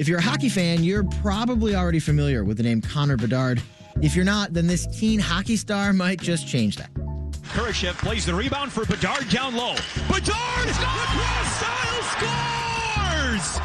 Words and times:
If 0.00 0.08
you're 0.08 0.18
a 0.20 0.22
hockey 0.22 0.48
fan, 0.48 0.82
you're 0.82 1.04
probably 1.20 1.74
already 1.74 1.98
familiar 1.98 2.42
with 2.42 2.56
the 2.56 2.62
name 2.62 2.80
Connor 2.80 3.18
Bedard. 3.18 3.62
If 4.00 4.16
you're 4.16 4.24
not, 4.24 4.54
then 4.54 4.66
this 4.66 4.86
teen 4.86 5.20
hockey 5.20 5.56
star 5.56 5.92
might 5.92 6.18
just 6.18 6.48
change 6.48 6.78
that. 6.78 6.90
Kurashev 7.52 7.98
plays 7.98 8.24
the 8.24 8.34
rebound 8.34 8.72
for 8.72 8.86
Bedard 8.86 9.28
down 9.28 9.54
low. 9.54 9.74
Bedard! 10.08 10.68
Lacrosse 10.72 11.52
style 11.52 12.00
scores! 12.16 13.60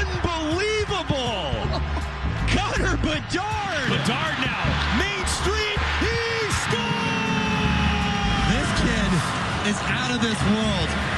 Unbelievable! 0.00 1.52
Connor 2.48 2.96
Bedard! 3.04 3.92
Bedard 3.92 4.40
now. 4.40 4.64
Main 4.96 5.26
Street. 5.28 5.76
He 6.00 6.48
scores! 6.64 8.08
This 8.56 8.70
kid 8.80 9.10
is 9.68 9.76
out 9.84 10.16
of 10.16 10.22
this 10.22 10.40
world. 10.48 11.17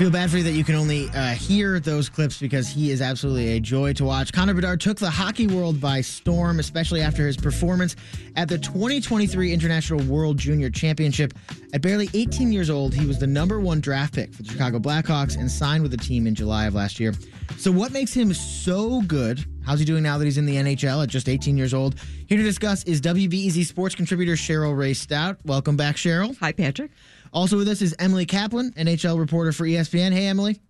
Feel 0.00 0.10
bad 0.10 0.30
for 0.30 0.38
you 0.38 0.44
that 0.44 0.52
you 0.52 0.64
can 0.64 0.76
only 0.76 1.10
uh, 1.10 1.34
hear 1.34 1.78
those 1.78 2.08
clips 2.08 2.40
because 2.40 2.66
he 2.66 2.90
is 2.90 3.02
absolutely 3.02 3.58
a 3.58 3.60
joy 3.60 3.92
to 3.92 4.02
watch. 4.02 4.32
Connor 4.32 4.54
Bedard 4.54 4.80
took 4.80 4.96
the 4.96 5.10
hockey 5.10 5.46
world 5.46 5.78
by 5.78 6.00
storm, 6.00 6.58
especially 6.58 7.02
after 7.02 7.26
his 7.26 7.36
performance 7.36 7.96
at 8.34 8.48
the 8.48 8.56
2023 8.56 9.52
International 9.52 10.02
World 10.04 10.38
Junior 10.38 10.70
Championship. 10.70 11.34
At 11.74 11.82
barely 11.82 12.08
18 12.14 12.50
years 12.50 12.70
old, 12.70 12.94
he 12.94 13.04
was 13.04 13.18
the 13.18 13.26
number 13.26 13.60
one 13.60 13.82
draft 13.82 14.14
pick 14.14 14.32
for 14.32 14.42
the 14.42 14.48
Chicago 14.48 14.78
Blackhawks 14.78 15.38
and 15.38 15.50
signed 15.50 15.82
with 15.82 15.90
the 15.90 15.98
team 15.98 16.26
in 16.26 16.34
July 16.34 16.64
of 16.64 16.74
last 16.74 16.98
year. 16.98 17.12
So, 17.58 17.70
what 17.70 17.92
makes 17.92 18.14
him 18.14 18.32
so 18.32 19.02
good? 19.02 19.44
How's 19.66 19.80
he 19.80 19.84
doing 19.84 20.02
now 20.02 20.16
that 20.16 20.24
he's 20.24 20.38
in 20.38 20.46
the 20.46 20.56
NHL 20.56 21.02
at 21.02 21.10
just 21.10 21.28
18 21.28 21.58
years 21.58 21.74
old? 21.74 21.96
Here 22.26 22.38
to 22.38 22.42
discuss 22.42 22.84
is 22.84 23.02
WBEZ 23.02 23.66
sports 23.66 23.94
contributor 23.94 24.32
Cheryl 24.32 24.74
Raye-Stout. 24.74 25.40
Welcome 25.44 25.76
back, 25.76 25.96
Cheryl. 25.96 26.38
Hi, 26.38 26.52
Patrick. 26.52 26.90
Also 27.32 27.56
with 27.56 27.68
us 27.68 27.82
is 27.82 27.94
Emily 27.98 28.26
Kaplan, 28.26 28.72
NHL 28.72 29.18
reporter 29.18 29.52
for 29.52 29.64
ESPN. 29.64 30.12
Hey, 30.12 30.26
Emily. 30.26 30.60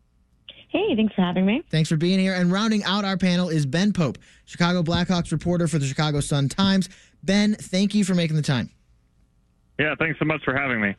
Hey, 0.68 0.94
thanks 0.94 1.14
for 1.14 1.22
having 1.22 1.46
me. 1.46 1.62
Thanks 1.70 1.88
for 1.88 1.96
being 1.96 2.20
here. 2.20 2.34
And 2.34 2.52
rounding 2.52 2.84
out 2.84 3.04
our 3.04 3.16
panel 3.16 3.48
is 3.48 3.66
Ben 3.66 3.92
Pope, 3.92 4.18
Chicago 4.44 4.82
Blackhawks 4.82 5.32
reporter 5.32 5.66
for 5.66 5.78
the 5.78 5.86
Chicago 5.86 6.20
Sun 6.20 6.48
Times. 6.48 6.88
Ben, 7.24 7.54
thank 7.54 7.94
you 7.94 8.04
for 8.04 8.14
making 8.14 8.36
the 8.36 8.42
time. 8.42 8.70
Yeah, 9.78 9.94
thanks 9.98 10.18
so 10.18 10.24
much 10.24 10.44
for 10.44 10.54
having 10.54 10.80
me. 10.80 10.94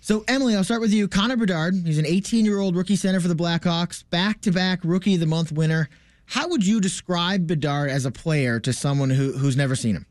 So, 0.00 0.24
Emily, 0.28 0.54
I'll 0.54 0.64
start 0.64 0.80
with 0.80 0.92
you. 0.92 1.08
Connor 1.08 1.36
Bedard, 1.36 1.74
he's 1.84 1.98
an 1.98 2.06
18 2.06 2.44
year 2.44 2.58
old 2.58 2.76
rookie 2.76 2.96
center 2.96 3.20
for 3.20 3.28
the 3.28 3.34
Blackhawks, 3.34 4.04
back 4.10 4.40
to 4.42 4.52
back 4.52 4.80
Rookie 4.84 5.14
of 5.14 5.20
the 5.20 5.26
Month 5.26 5.52
winner. 5.52 5.88
How 6.26 6.48
would 6.48 6.66
you 6.66 6.80
describe 6.80 7.46
Bedard 7.46 7.90
as 7.90 8.04
a 8.04 8.10
player 8.10 8.60
to 8.60 8.72
someone 8.72 9.10
who, 9.10 9.32
who's 9.32 9.56
never 9.56 9.74
seen 9.74 9.96
him? 9.96 10.06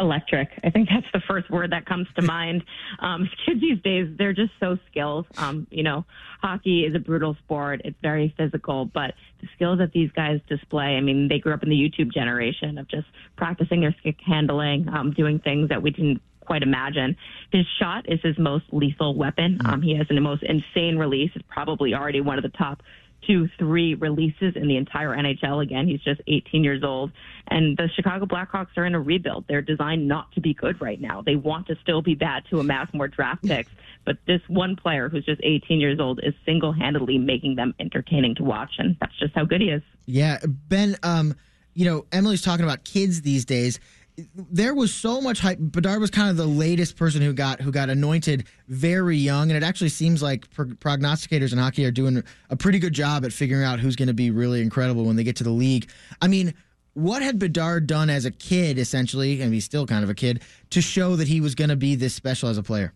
Electric. 0.00 0.48
I 0.64 0.70
think 0.70 0.88
that's 0.88 1.06
the 1.12 1.20
first 1.28 1.50
word 1.50 1.72
that 1.72 1.86
comes 1.86 2.08
to 2.16 2.22
mind. 2.22 2.64
Um, 2.98 3.28
kids 3.46 3.60
these 3.60 3.80
days, 3.82 4.08
they're 4.18 4.32
just 4.32 4.52
so 4.60 4.76
skilled. 4.90 5.26
Um, 5.38 5.66
you 5.70 5.82
know, 5.82 6.04
hockey 6.42 6.84
is 6.84 6.94
a 6.94 6.98
brutal 6.98 7.34
sport. 7.44 7.80
It's 7.84 7.96
very 8.02 8.34
physical, 8.36 8.84
but 8.84 9.14
the 9.40 9.48
skills 9.54 9.78
that 9.78 9.92
these 9.92 10.10
guys 10.12 10.40
display, 10.48 10.96
I 10.96 11.00
mean, 11.00 11.28
they 11.28 11.38
grew 11.38 11.54
up 11.54 11.62
in 11.62 11.70
the 11.70 11.76
YouTube 11.76 12.12
generation 12.12 12.78
of 12.78 12.88
just 12.88 13.06
practicing 13.36 13.80
their 13.80 13.94
stick 14.00 14.16
handling, 14.26 14.88
um, 14.88 15.12
doing 15.12 15.38
things 15.38 15.70
that 15.70 15.82
we 15.82 15.90
didn't 15.90 16.20
quite 16.50 16.62
imagine. 16.62 17.16
His 17.52 17.64
shot 17.78 18.10
is 18.10 18.18
his 18.22 18.36
most 18.36 18.64
lethal 18.72 19.14
weapon. 19.14 19.60
Um, 19.64 19.82
he 19.82 19.94
has 19.96 20.08
the 20.08 20.20
most 20.20 20.42
insane 20.42 20.98
release. 20.98 21.30
It's 21.34 21.44
probably 21.48 21.94
already 21.94 22.20
one 22.20 22.38
of 22.38 22.42
the 22.42 22.50
top 22.50 22.82
two, 23.26 23.48
three 23.58 23.94
releases 23.94 24.56
in 24.56 24.68
the 24.68 24.76
entire 24.76 25.10
NHL. 25.10 25.62
Again, 25.62 25.86
he's 25.86 26.00
just 26.00 26.20
18 26.26 26.64
years 26.64 26.82
old. 26.82 27.12
And 27.48 27.76
the 27.76 27.88
Chicago 27.94 28.26
Blackhawks 28.26 28.76
are 28.76 28.86
in 28.86 28.94
a 28.94 29.00
rebuild. 29.00 29.44
They're 29.48 29.62
designed 29.62 30.06
not 30.08 30.32
to 30.32 30.40
be 30.40 30.54
good 30.54 30.80
right 30.80 31.00
now. 31.00 31.22
They 31.22 31.36
want 31.36 31.66
to 31.68 31.76
still 31.82 32.02
be 32.02 32.14
bad 32.14 32.44
to 32.50 32.60
amass 32.60 32.88
more 32.92 33.08
draft 33.08 33.44
picks. 33.44 33.70
But 34.02 34.16
this 34.26 34.40
one 34.48 34.76
player 34.76 35.10
who's 35.10 35.26
just 35.26 35.42
18 35.44 35.78
years 35.78 36.00
old 36.00 36.20
is 36.22 36.32
single 36.46 36.72
handedly 36.72 37.18
making 37.18 37.56
them 37.56 37.74
entertaining 37.78 38.34
to 38.36 38.42
watch. 38.42 38.72
And 38.78 38.96
that's 38.98 39.16
just 39.18 39.34
how 39.34 39.44
good 39.44 39.60
he 39.60 39.68
is. 39.68 39.82
Yeah, 40.06 40.38
Ben, 40.46 40.96
um, 41.02 41.34
you 41.74 41.84
know, 41.84 42.06
Emily's 42.10 42.42
talking 42.42 42.64
about 42.64 42.84
kids 42.84 43.20
these 43.22 43.44
days. 43.44 43.78
There 44.34 44.74
was 44.74 44.92
so 44.94 45.20
much 45.20 45.40
hype. 45.40 45.58
Bedard 45.60 46.00
was 46.00 46.10
kind 46.10 46.30
of 46.30 46.36
the 46.36 46.46
latest 46.46 46.96
person 46.96 47.22
who 47.22 47.32
got 47.32 47.60
who 47.60 47.70
got 47.70 47.90
anointed 47.90 48.44
very 48.68 49.16
young, 49.16 49.50
and 49.50 49.56
it 49.56 49.66
actually 49.66 49.90
seems 49.90 50.22
like 50.22 50.50
pro- 50.50 50.66
prognosticators 50.66 51.52
in 51.52 51.58
hockey 51.58 51.84
are 51.84 51.90
doing 51.90 52.22
a 52.48 52.56
pretty 52.56 52.78
good 52.78 52.92
job 52.92 53.24
at 53.24 53.32
figuring 53.32 53.64
out 53.64 53.80
who's 53.80 53.96
going 53.96 54.08
to 54.08 54.14
be 54.14 54.30
really 54.30 54.62
incredible 54.62 55.04
when 55.04 55.16
they 55.16 55.24
get 55.24 55.36
to 55.36 55.44
the 55.44 55.50
league. 55.50 55.88
I 56.20 56.28
mean, 56.28 56.54
what 56.94 57.22
had 57.22 57.38
Bedard 57.38 57.86
done 57.86 58.10
as 58.10 58.24
a 58.24 58.30
kid, 58.30 58.78
essentially, 58.78 59.40
and 59.40 59.52
he's 59.52 59.64
still 59.64 59.86
kind 59.86 60.04
of 60.04 60.10
a 60.10 60.14
kid, 60.14 60.42
to 60.70 60.80
show 60.80 61.16
that 61.16 61.28
he 61.28 61.40
was 61.40 61.54
going 61.54 61.70
to 61.70 61.76
be 61.76 61.94
this 61.94 62.14
special 62.14 62.48
as 62.48 62.58
a 62.58 62.62
player? 62.62 62.92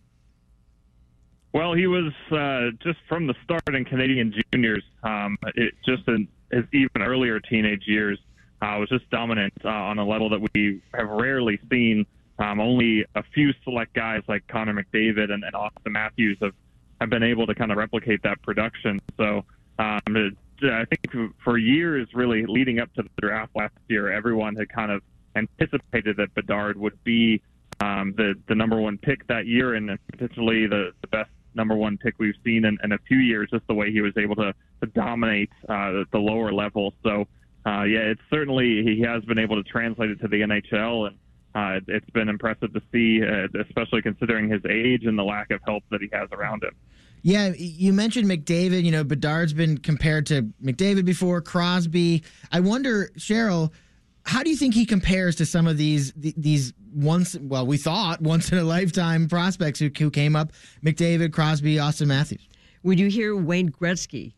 Well, 1.53 1.73
he 1.73 1.87
was 1.87 2.11
uh, 2.31 2.71
just 2.83 2.99
from 3.07 3.27
the 3.27 3.35
start 3.43 3.63
in 3.73 3.85
Canadian 3.85 4.33
juniors, 4.51 4.83
um, 5.03 5.37
it, 5.55 5.73
just 5.85 6.05
in 6.07 6.27
his 6.51 6.65
even 6.73 7.01
earlier 7.01 7.39
teenage 7.39 7.83
years, 7.87 8.19
uh, 8.65 8.79
was 8.79 8.89
just 8.89 9.09
dominant 9.09 9.53
uh, 9.63 9.69
on 9.69 9.99
a 9.99 10.05
level 10.05 10.29
that 10.29 10.41
we 10.53 10.81
have 10.93 11.09
rarely 11.09 11.59
seen. 11.69 12.05
Um, 12.39 12.59
only 12.59 13.05
a 13.15 13.23
few 13.33 13.53
select 13.63 13.93
guys 13.93 14.21
like 14.27 14.45
Connor 14.47 14.73
McDavid 14.73 15.31
and, 15.31 15.43
and 15.43 15.53
Auston 15.53 15.91
Matthews 15.91 16.37
have, 16.41 16.53
have 16.99 17.09
been 17.09 17.23
able 17.23 17.47
to 17.47 17.55
kind 17.55 17.71
of 17.71 17.77
replicate 17.77 18.23
that 18.23 18.41
production. 18.41 18.99
So 19.17 19.45
um, 19.79 20.01
it, 20.07 20.33
I 20.63 20.85
think 20.85 21.33
for 21.43 21.57
years, 21.57 22.07
really 22.13 22.45
leading 22.45 22.79
up 22.79 22.93
to 22.95 23.03
the 23.03 23.09
draft 23.21 23.55
last 23.55 23.73
year, 23.87 24.11
everyone 24.11 24.55
had 24.55 24.69
kind 24.69 24.91
of 24.91 25.01
anticipated 25.35 26.17
that 26.17 26.33
Bedard 26.33 26.77
would 26.77 27.01
be 27.03 27.41
um, 27.81 28.13
the 28.17 28.35
the 28.47 28.55
number 28.55 28.79
one 28.79 28.97
pick 28.97 29.27
that 29.27 29.45
year 29.47 29.75
and 29.75 29.97
potentially 30.11 30.65
the, 30.65 30.91
the 31.01 31.07
best 31.07 31.29
number 31.55 31.75
one 31.75 31.97
pick 31.97 32.15
we've 32.17 32.35
seen 32.43 32.65
in, 32.65 32.77
in 32.83 32.91
a 32.93 32.97
few 33.07 33.17
years. 33.17 33.49
Just 33.51 33.67
the 33.67 33.73
way 33.73 33.91
he 33.91 34.01
was 34.01 34.13
able 34.17 34.35
to, 34.35 34.53
to 34.81 34.87
dominate 34.87 35.51
uh, 35.69 35.91
the, 35.91 36.05
the 36.11 36.19
lower 36.19 36.51
level. 36.51 36.93
So 37.03 37.27
uh, 37.65 37.83
yeah, 37.83 37.99
it's 37.99 38.21
certainly 38.29 38.83
he 38.83 39.01
has 39.01 39.23
been 39.25 39.39
able 39.39 39.61
to 39.61 39.69
translate 39.69 40.11
it 40.11 40.21
to 40.21 40.27
the 40.27 40.41
NHL, 40.41 41.07
and 41.07 41.17
uh, 41.55 41.79
it's 41.87 42.09
been 42.11 42.29
impressive 42.29 42.73
to 42.73 42.81
see, 42.91 43.21
uh, 43.23 43.47
especially 43.67 44.01
considering 44.01 44.49
his 44.49 44.61
age 44.69 45.05
and 45.05 45.17
the 45.17 45.23
lack 45.23 45.49
of 45.51 45.59
help 45.65 45.83
that 45.89 46.01
he 46.01 46.09
has 46.13 46.29
around 46.31 46.63
him. 46.63 46.75
Yeah, 47.23 47.53
you 47.57 47.91
mentioned 47.91 48.29
McDavid. 48.29 48.83
You 48.83 48.91
know, 48.91 49.03
Bedard's 49.03 49.53
been 49.53 49.79
compared 49.79 50.27
to 50.27 50.43
McDavid 50.63 51.05
before, 51.05 51.41
Crosby. 51.41 52.23
I 52.51 52.59
wonder, 52.59 53.09
Cheryl, 53.17 53.71
how 54.25 54.43
do 54.43 54.51
you 54.51 54.55
think 54.55 54.75
he 54.75 54.85
compares 54.85 55.35
to 55.37 55.45
some 55.47 55.65
of 55.65 55.77
these 55.77 56.13
these 56.15 56.71
once 56.93 57.35
well 57.41 57.65
we 57.65 57.77
thought 57.77 58.21
once 58.21 58.51
in 58.51 58.59
a 58.59 58.63
lifetime 58.63 59.27
prospects 59.27 59.79
who, 59.79 59.89
who 59.97 60.11
came 60.11 60.35
up 60.35 60.51
McDavid, 60.83 61.33
Crosby, 61.33 61.77
Auston 61.77 62.07
Matthews? 62.07 62.47
When 62.83 62.99
you 62.99 63.07
hear 63.07 63.35
Wayne 63.35 63.71
Gretzky 63.71 64.33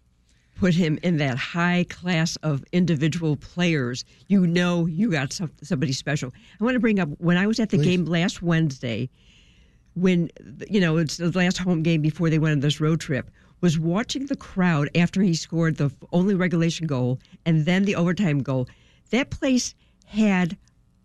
put 0.57 0.73
him 0.73 0.97
in 1.03 1.17
that 1.17 1.37
high 1.37 1.85
class 1.89 2.35
of 2.37 2.63
individual 2.71 3.35
players, 3.35 4.03
you 4.27 4.47
know 4.47 4.85
you 4.85 5.11
got 5.11 5.31
some, 5.31 5.51
somebody 5.61 5.93
special. 5.93 6.33
I 6.59 6.63
want 6.63 6.75
to 6.75 6.79
bring 6.79 6.99
up 6.99 7.09
when 7.19 7.37
I 7.37 7.47
was 7.47 7.59
at 7.59 7.69
the 7.69 7.77
Please. 7.77 7.85
game 7.85 8.05
last 8.05 8.41
Wednesday, 8.41 9.09
when 9.95 10.29
you 10.69 10.79
know 10.79 10.97
it's 10.97 11.17
the 11.17 11.31
last 11.31 11.57
home 11.57 11.83
game 11.83 12.01
before 12.01 12.29
they 12.29 12.39
went 12.39 12.53
on 12.53 12.59
this 12.59 12.81
road 12.81 12.99
trip. 12.99 13.29
Was 13.59 13.79
watching 13.79 14.27
the 14.27 14.35
crowd 14.35 14.87
after 14.93 15.23
he 15.23 15.33
scored 15.33 15.77
the 15.77 15.89
only 16.11 16.35
regulation 16.35 16.85
goal 16.85 17.17
and 17.43 17.65
then 17.65 17.85
the 17.85 17.95
overtime 17.95 18.43
goal. 18.43 18.67
That 19.09 19.31
place 19.31 19.73
had 20.05 20.55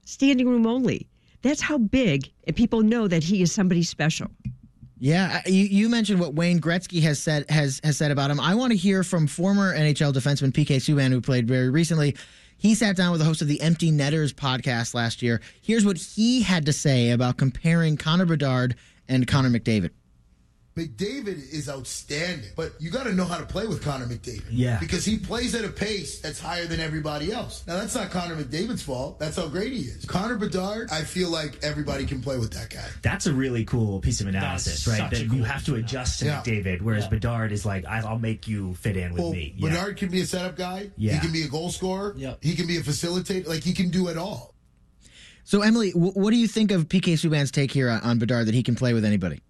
standing 0.04 0.46
room 0.46 0.66
only. 0.66 1.08
That's 1.40 1.62
how 1.62 1.78
big, 1.78 2.30
and 2.46 2.54
people 2.54 2.82
know 2.82 3.08
that 3.08 3.24
he 3.24 3.40
is 3.40 3.50
somebody 3.50 3.82
special. 3.82 4.28
Yeah, 5.04 5.42
you, 5.46 5.64
you 5.64 5.88
mentioned 5.88 6.20
what 6.20 6.34
Wayne 6.34 6.60
Gretzky 6.60 7.02
has 7.02 7.18
said 7.18 7.50
has 7.50 7.80
has 7.82 7.96
said 7.96 8.12
about 8.12 8.30
him. 8.30 8.38
I 8.38 8.54
want 8.54 8.70
to 8.70 8.76
hear 8.76 9.02
from 9.02 9.26
former 9.26 9.76
NHL 9.76 10.12
defenseman 10.12 10.52
PK 10.52 10.76
Subban, 10.76 11.10
who 11.10 11.20
played 11.20 11.48
very 11.48 11.70
recently. 11.70 12.14
He 12.56 12.76
sat 12.76 12.94
down 12.94 13.10
with 13.10 13.18
the 13.18 13.24
host 13.24 13.42
of 13.42 13.48
the 13.48 13.60
Empty 13.60 13.90
Netters 13.90 14.32
podcast 14.32 14.94
last 14.94 15.20
year. 15.20 15.40
Here's 15.60 15.84
what 15.84 15.98
he 15.98 16.42
had 16.42 16.66
to 16.66 16.72
say 16.72 17.10
about 17.10 17.36
comparing 17.36 17.96
Connor 17.96 18.26
Bedard 18.26 18.76
and 19.08 19.26
Connor 19.26 19.50
McDavid. 19.50 19.90
McDavid 20.76 21.52
is 21.52 21.68
outstanding, 21.68 22.48
but 22.56 22.72
you 22.80 22.90
got 22.90 23.04
to 23.04 23.12
know 23.12 23.26
how 23.26 23.36
to 23.36 23.44
play 23.44 23.66
with 23.66 23.82
Connor 23.84 24.06
McDavid. 24.06 24.44
Yeah. 24.50 24.78
Because 24.80 25.04
he 25.04 25.18
plays 25.18 25.54
at 25.54 25.66
a 25.66 25.68
pace 25.68 26.20
that's 26.20 26.40
higher 26.40 26.64
than 26.64 26.80
everybody 26.80 27.30
else. 27.30 27.62
Now, 27.66 27.76
that's 27.76 27.94
not 27.94 28.10
Connor 28.10 28.36
McDavid's 28.36 28.80
fault. 28.82 29.18
That's 29.18 29.36
how 29.36 29.48
great 29.48 29.72
he 29.72 29.80
is. 29.80 30.06
Connor 30.06 30.36
Bedard, 30.36 30.88
I 30.90 31.02
feel 31.02 31.28
like 31.28 31.58
everybody 31.62 32.06
can 32.06 32.22
play 32.22 32.38
with 32.38 32.52
that 32.54 32.70
guy. 32.70 32.88
That's 33.02 33.26
a 33.26 33.34
really 33.34 33.66
cool 33.66 34.00
piece 34.00 34.22
of 34.22 34.28
analysis, 34.28 34.84
That's 34.86 34.98
right? 34.98 35.10
That 35.10 35.28
cool 35.28 35.36
you 35.38 35.44
have 35.44 35.62
to 35.66 35.74
adjust 35.74 36.20
to 36.20 36.24
Yeah. 36.26 36.42
McDavid, 36.42 36.80
whereas 36.80 37.04
Yeah. 37.04 37.10
Bedard 37.10 37.52
is 37.52 37.66
like, 37.66 37.84
I- 37.84 38.00
I'll 38.00 38.18
make 38.18 38.48
you 38.48 38.74
fit 38.76 38.96
in 38.96 39.12
with 39.12 39.22
Well, 39.22 39.32
me. 39.32 39.54
Yeah. 39.58 39.68
Bedard 39.68 39.98
can 39.98 40.08
be 40.08 40.22
a 40.22 40.26
setup 40.26 40.56
guy. 40.56 40.90
Yeah. 40.96 41.12
He 41.12 41.18
can 41.18 41.32
be 41.32 41.42
a 41.42 41.48
goal 41.48 41.70
scorer. 41.70 42.14
Yep. 42.16 42.38
He 42.42 42.54
can 42.54 42.66
be 42.66 42.78
a 42.78 42.82
facilitator. 42.82 43.46
Like, 43.46 43.62
he 43.62 43.74
can 43.74 43.90
do 43.90 44.08
it 44.08 44.16
all. 44.16 44.54
So, 45.44 45.60
Emily, 45.60 45.90
w- 45.92 46.12
what 46.12 46.30
do 46.30 46.36
you 46.36 46.48
think 46.48 46.70
of 46.70 46.88
PK 46.88 47.14
Subban's 47.14 47.50
take 47.50 47.72
here 47.72 47.90
on, 47.90 48.00
on 48.00 48.18
Bedard 48.18 48.46
that 48.46 48.54
he 48.54 48.62
can 48.62 48.74
play 48.74 48.94
with 48.94 49.04
anybody? 49.04 49.40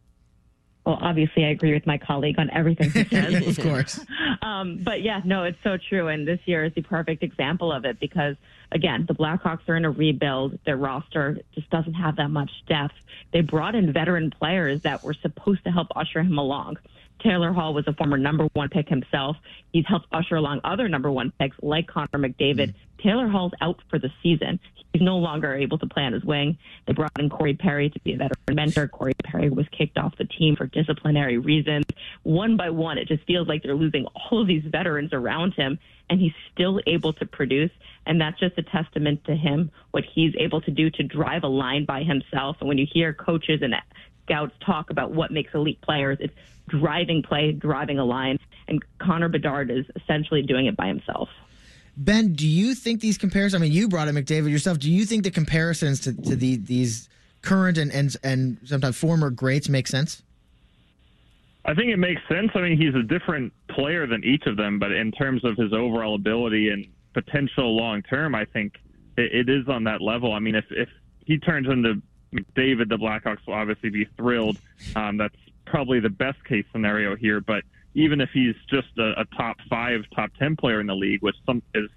Well, 0.85 0.99
obviously, 1.01 1.45
I 1.45 1.51
agree 1.51 1.73
with 1.73 1.87
my 1.87 1.97
colleague 1.97 2.39
on 2.39 2.51
everything 2.51 2.91
he 2.91 3.05
says. 3.11 3.59
of 3.59 3.65
course. 3.65 4.01
Um, 4.43 4.79
but 4.83 5.03
yeah, 5.03 5.21
no, 5.25 5.45
it's 5.45 5.59
so 5.63 5.77
true. 5.77 6.09
And 6.09 6.27
this 6.27 6.41
year 6.45 6.65
is 6.65 6.75
the 6.75 6.83
perfect 6.83 7.23
example 7.23 7.71
of 7.71 7.85
it 7.85 8.01
because, 8.01 8.35
again, 8.73 9.05
the 9.07 9.15
Blackhawks 9.15 9.69
are 9.69 9.77
in 9.77 9.85
a 9.85 9.91
rebuild. 9.91 10.59
Their 10.67 10.77
roster 10.77 11.39
just 11.55 11.71
doesn't 11.71 11.95
have 11.95 12.17
that 12.17 12.31
much 12.31 12.51
depth. 12.67 12.95
They 13.33 13.43
brought 13.43 13.77
in 13.77 13.93
veteran 13.93 14.31
players 14.31 14.83
that 14.83 15.05
were 15.05 15.15
supposed 15.15 15.63
to 15.65 15.71
help 15.71 15.89
usher 15.95 16.21
him 16.21 16.37
along. 16.37 16.79
Taylor 17.23 17.53
Hall 17.53 17.73
was 17.73 17.87
a 17.87 17.93
former 17.93 18.19
number 18.19 18.49
one 18.53 18.69
pick 18.69 18.89
himself. 18.89 19.37
He's 19.73 19.87
helped 19.87 20.07
usher 20.13 20.35
along 20.35 20.61
other 20.65 20.89
number 20.89 21.11
one 21.11 21.33
picks 21.39 21.57
like 21.63 21.87
Connor 21.87 22.09
McDavid. 22.15 22.75
Taylor 22.99 23.29
Hall's 23.29 23.53
out 23.61 23.81
for 23.89 23.99
the 23.99 24.11
season. 24.23 24.59
He's 24.93 25.03
no 25.03 25.17
longer 25.17 25.55
able 25.55 25.79
to 25.79 25.87
play 25.87 26.03
on 26.05 26.13
his 26.13 26.25
wing. 26.25 26.59
They 26.87 26.93
brought 26.93 27.19
in 27.19 27.31
Corey 27.31 27.55
Perry 27.55 27.89
to 27.89 28.01
be 28.01 28.13
a 28.13 28.17
veteran 28.19 28.55
mentor. 28.55 28.89
Corey 28.89 29.15
Perry 29.25 29.49
was 29.49 29.67
kicked 29.71 29.97
off 29.97 30.17
the 30.19 30.25
team 30.25 30.55
for 30.55 30.67
disciplinary 30.67 31.39
reasons. 31.39 31.87
One 32.25 32.57
by 32.57 32.71
one, 32.71 32.99
it 32.99 33.09
just 33.09 33.25
feels 33.25 33.49
like 33.49 33.63
they're 33.63 33.75
losing 33.75 34.07
all 34.07 34.43
of 34.43 34.47
these 34.47 34.65
veterans 34.65 35.13
around 35.13 35.55
him, 35.55 35.79
and 36.11 36.21
he's 36.21 36.35
still 36.53 36.81
able 36.87 37.15
to 37.15 37.27
produce. 37.27 37.71
And 38.05 38.21
that's 38.21 38.39
just 38.39 38.59
a 38.59 38.63
testament 38.63 39.25
to 39.25 39.35
him, 39.35 39.71
what 39.93 40.05
he's 40.05 40.35
able 40.39 40.61
to 40.63 40.71
do 40.71 40.91
to 40.91 41.03
drive 41.03 41.45
a 41.45 41.49
line 41.49 41.87
by 41.87 42.03
himself. 42.03 42.57
And 42.61 42.69
when 42.69 42.79
you 42.79 42.87
hear 42.91 43.15
coaches 43.15 43.63
and 43.63 43.75
scouts 44.25 44.55
talk 44.61 44.91
about 44.91 45.13
what 45.13 45.31
makes 45.31 45.55
elite 45.55 45.81
players, 45.81 46.19
it's 46.21 46.35
driving 46.69 47.23
play, 47.23 47.53
driving 47.53 47.99
a 47.99 48.05
line. 48.05 48.39
And 48.69 48.83
Connor 48.99 49.29
Bedard 49.29 49.71
is 49.71 49.87
essentially 49.97 50.43
doing 50.43 50.67
it 50.67 50.77
by 50.77 50.89
himself. 50.89 51.29
Ben, 51.97 52.33
do 52.33 52.47
you 52.47 52.75
think 52.75 53.01
these 53.01 53.19
comparisons? 53.19 53.61
I 53.61 53.65
mean, 53.65 53.73
you 53.73 53.89
brought 53.89 54.09
up 54.09 54.15
McDavid 54.15 54.51
yourself. 54.51 54.79
Do 54.79 54.91
you 54.91 55.05
think 55.05 55.25
the 55.25 55.31
comparisons 55.31 56.01
to, 56.01 56.13
to 56.15 56.37
the, 56.37 56.57
these 56.57 57.09
current 57.43 57.77
and, 57.77 57.93
and 57.93 58.17
and 58.23 58.59
sometimes 58.65 58.97
former 58.97 59.31
greats 59.31 59.69
make 59.69 59.87
sense? 59.87 60.23
I 61.65 61.75
think 61.75 61.91
it 61.91 61.99
makes 61.99 62.21
sense. 62.29 62.51
I 62.55 62.61
mean, 62.61 62.77
he's 62.77 62.95
a 62.95 63.03
different 63.03 63.53
player 63.69 64.07
than 64.07 64.25
each 64.25 64.47
of 64.47 64.57
them, 64.57 64.79
but 64.79 64.91
in 64.91 65.13
terms 65.13 65.45
of 65.45 65.57
his 65.57 65.73
overall 65.73 66.15
ability 66.17 66.71
and 66.71 66.87
potential 67.13 67.77
long 67.77 68.03
term, 68.03 68.35
I 68.35 68.47
think 68.47 68.75
it, 69.17 69.49
it 69.49 69.49
is 69.49 69.69
on 69.69 69.85
that 69.85 70.01
level. 70.01 70.33
I 70.33 70.39
mean, 70.39 70.55
if 70.55 70.65
if 70.71 70.89
he 71.25 71.39
turns 71.39 71.69
into 71.69 72.01
McDavid, 72.33 72.89
the 72.89 72.97
Blackhawks 72.97 73.47
will 73.47 73.55
obviously 73.55 73.91
be 73.91 74.07
thrilled. 74.17 74.59
Um, 74.97 75.19
that's 75.19 75.37
probably 75.67 76.01
the 76.01 76.09
best 76.09 76.43
case 76.45 76.65
scenario 76.73 77.15
here, 77.15 77.41
but 77.41 77.63
even 77.95 78.21
if 78.21 78.31
he's 78.33 78.55
just 78.69 78.89
a, 78.99 79.21
a 79.21 79.25
top 79.37 79.57
five, 79.69 80.01
top 80.15 80.31
ten 80.39 80.57
player 80.57 80.81
in 80.81 80.87
the 80.87 80.95
league, 80.95 81.23
which 81.23 81.37
some 81.47 81.63
is 81.75 81.89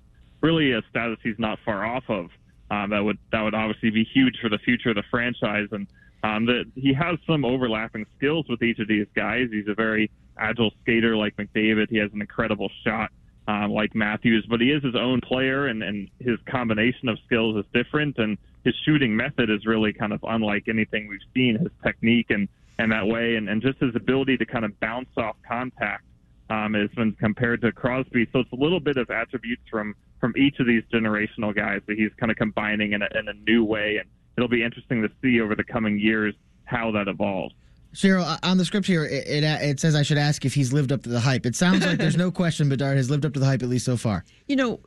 really 0.42 0.74
a 0.74 0.82
status 0.90 1.18
he's 1.24 1.40
not 1.40 1.60
far 1.66 1.86
off 1.86 2.04
of. 2.10 2.30
Um, 2.72 2.90
that 2.90 3.04
would 3.04 3.18
that 3.32 3.42
would 3.42 3.54
obviously 3.54 3.92
be 3.92 4.04
huge 4.04 4.38
for 4.42 4.50
the 4.50 4.58
future 4.60 4.90
of 4.90 4.96
the 4.96 5.04
franchise, 5.10 5.68
and 5.72 5.88
um, 6.24 6.46
that 6.48 6.66
he 6.76 6.94
has 6.94 7.18
some 7.28 7.46
overlapping 7.46 8.06
skills 8.18 8.46
with 8.50 8.64
each 8.64 8.80
of 8.80 8.88
these 8.88 9.08
guys. 9.16 9.50
He's 9.52 9.68
a 9.68 9.76
very 9.76 10.10
agile 10.38 10.72
skater 10.82 11.16
like 11.16 11.36
McDavid. 11.38 11.90
He 11.90 11.98
has 11.98 12.12
an 12.14 12.22
incredible 12.22 12.70
shot 12.84 13.12
um, 13.48 13.72
like 13.72 13.94
Matthews, 13.94 14.46
but 14.50 14.60
he 14.60 14.72
is 14.72 14.84
his 14.84 14.96
own 14.96 15.22
player, 15.22 15.68
and, 15.68 15.84
and 15.84 16.10
his 16.20 16.38
combination 16.50 17.10
of 17.10 17.20
skills 17.26 17.58
is 17.58 17.66
different, 17.74 18.18
and 18.18 18.38
his 18.64 18.74
shooting 18.86 19.16
method 19.16 19.50
is 19.50 19.66
really 19.66 19.94
kind 19.94 20.12
of 20.14 20.20
unlike 20.24 20.68
anything 20.68 21.08
we've 21.08 21.20
seen. 21.34 21.60
His 21.60 21.72
technique 21.84 22.28
and 22.30 22.48
and 22.78 22.92
that 22.92 23.08
way, 23.08 23.36
and, 23.36 23.50
and 23.50 23.62
just 23.62 23.80
his 23.80 23.96
ability 23.96 24.38
to 24.38 24.46
kind 24.46 24.66
of 24.66 24.78
bounce 24.80 25.10
off 25.18 25.36
contact 25.48 26.04
um, 26.50 26.74
has 26.74 26.90
been 26.92 27.14
compared 27.14 27.62
to 27.62 27.72
Crosby. 27.72 28.28
So 28.32 28.40
it's 28.40 28.52
a 28.52 28.56
little 28.56 28.80
bit 28.80 28.98
of 28.98 29.10
attributes 29.10 29.64
from 29.70 29.96
from 30.20 30.34
each 30.38 30.60
of 30.60 30.66
these 30.66 30.84
generational 30.94 31.54
guys 31.54 31.82
that 31.88 31.98
he's 31.98 32.12
kind 32.18 32.32
of 32.32 32.38
combining 32.38 32.94
in 32.94 33.02
a, 33.02 33.08
in 33.20 33.28
a 33.28 33.34
new 33.34 33.64
way, 33.64 33.98
and 33.98 34.10
it'll 34.38 34.50
be 34.50 34.64
interesting 34.64 35.02
to 35.02 35.10
see 35.22 35.42
over 35.42 35.56
the 35.56 35.64
coming 35.64 36.00
years 36.00 36.34
how 36.64 36.92
that 36.92 37.08
evolves. 37.08 37.54
Cheryl, 37.94 38.38
on 38.44 38.58
the 38.58 38.66
script 38.66 38.88
here, 38.88 39.06
it, 39.06 39.28
it, 39.28 39.44
it, 39.44 39.80
says 39.80 39.96
I 39.96 40.02
should 40.02 40.18
ask 40.18 40.44
if 40.44 40.54
he's 40.54 40.74
lived 40.74 40.92
up 40.92 41.04
to 41.04 41.10
the 41.10 41.20
hype. 41.20 41.46
It 41.46 41.56
sounds 41.56 41.86
like 41.86 41.98
there's 41.98 42.18
no 42.18 42.30
question 42.42 42.68
Bedard 42.68 42.98
has 42.98 43.10
lived 43.10 43.26
up 43.26 43.34
to 43.34 43.40
the 43.40 43.46
hype 43.46 43.64
at 43.64 43.70
least 43.70 43.86
so 43.86 43.96
far. 43.96 44.26
You 44.48 44.58
know, 44.58 44.80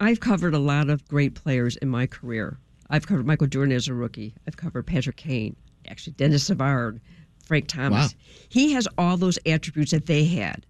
I've 0.00 0.18
covered 0.18 0.54
a 0.54 0.58
lot 0.58 0.90
of 0.90 1.06
great 1.06 1.34
players 1.34 1.76
in 1.76 1.88
my 1.88 2.06
career. 2.06 2.58
I've 2.90 3.06
covered 3.06 3.26
Michael 3.26 3.46
Jordan 3.46 3.74
as 3.74 3.86
a 3.86 3.94
rookie. 3.94 4.34
I've 4.46 4.56
covered 4.56 4.86
Patrick 4.86 5.16
Kane, 5.16 5.54
actually 5.88 6.14
Denis 6.14 6.44
Savard, 6.44 7.00
Frank 7.44 7.68
Thomas. 7.68 8.12
Wow. 8.12 8.20
He 8.48 8.72
has 8.72 8.88
all 8.98 9.16
those 9.16 9.38
attributes 9.46 9.90
that 9.92 10.06
they 10.06 10.24
had. 10.24 10.66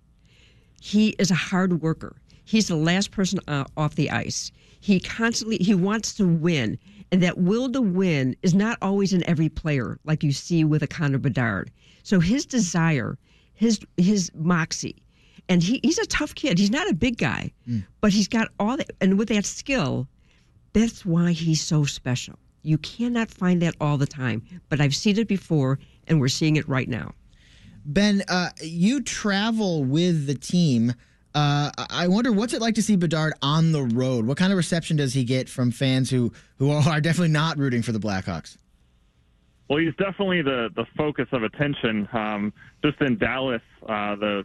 He 0.80 1.10
is 1.18 1.30
a 1.30 1.34
hard 1.36 1.80
worker. 1.82 2.16
He's 2.44 2.68
the 2.68 2.76
last 2.76 3.10
person 3.12 3.38
uh, 3.46 3.64
off 3.76 3.94
the 3.94 4.10
ice. 4.10 4.50
He 4.80 4.98
constantly 4.98 5.58
he 5.58 5.74
wants 5.76 6.12
to 6.14 6.26
win, 6.26 6.76
and 7.12 7.22
that 7.22 7.38
will 7.38 7.70
to 7.70 7.80
win 7.80 8.34
is 8.42 8.52
not 8.52 8.78
always 8.82 9.12
in 9.12 9.22
every 9.28 9.48
player, 9.48 9.98
like 10.04 10.24
you 10.24 10.32
see 10.32 10.64
with 10.64 10.82
a 10.82 10.88
Connor 10.88 11.18
Bedard. 11.18 11.70
So 12.02 12.18
his 12.18 12.44
desire, 12.44 13.16
his 13.54 13.78
his 13.96 14.32
moxie, 14.34 15.04
and 15.48 15.62
he, 15.62 15.78
he's 15.84 15.98
a 15.98 16.06
tough 16.06 16.34
kid. 16.34 16.58
He's 16.58 16.70
not 16.72 16.90
a 16.90 16.94
big 16.94 17.16
guy, 17.16 17.52
but 18.00 18.12
he's 18.12 18.26
got 18.26 18.48
all 18.58 18.76
that, 18.76 18.90
and 19.00 19.18
with 19.18 19.28
that 19.28 19.44
skill, 19.44 20.08
that's 20.72 21.06
why 21.06 21.30
he's 21.30 21.62
so 21.62 21.84
special. 21.84 22.38
You 22.62 22.78
cannot 22.78 23.30
find 23.30 23.60
that 23.62 23.74
all 23.80 23.98
the 23.98 24.06
time, 24.06 24.42
but 24.68 24.80
I've 24.80 24.94
seen 24.94 25.18
it 25.18 25.28
before, 25.28 25.78
and 26.06 26.20
we're 26.20 26.28
seeing 26.28 26.56
it 26.56 26.68
right 26.68 26.88
now. 26.88 27.12
Ben, 27.84 28.22
uh, 28.28 28.50
you 28.62 29.02
travel 29.02 29.84
with 29.84 30.26
the 30.26 30.34
team. 30.34 30.92
Uh, 31.34 31.70
I 31.90 32.06
wonder 32.08 32.30
what's 32.30 32.52
it 32.52 32.60
like 32.60 32.74
to 32.76 32.82
see 32.82 32.94
Bedard 32.94 33.32
on 33.42 33.72
the 33.72 33.82
road. 33.82 34.26
What 34.26 34.36
kind 34.36 34.52
of 34.52 34.56
reception 34.56 34.96
does 34.96 35.14
he 35.14 35.24
get 35.24 35.48
from 35.48 35.70
fans 35.70 36.10
who 36.10 36.32
who 36.58 36.70
are 36.70 37.00
definitely 37.00 37.32
not 37.32 37.58
rooting 37.58 37.82
for 37.82 37.92
the 37.92 37.98
Blackhawks? 37.98 38.56
Well, 39.68 39.78
he's 39.78 39.94
definitely 39.96 40.42
the 40.42 40.68
the 40.76 40.84
focus 40.96 41.28
of 41.32 41.42
attention. 41.42 42.08
Um, 42.12 42.52
just 42.84 43.00
in 43.00 43.16
Dallas, 43.18 43.62
uh, 43.88 44.14
the 44.16 44.44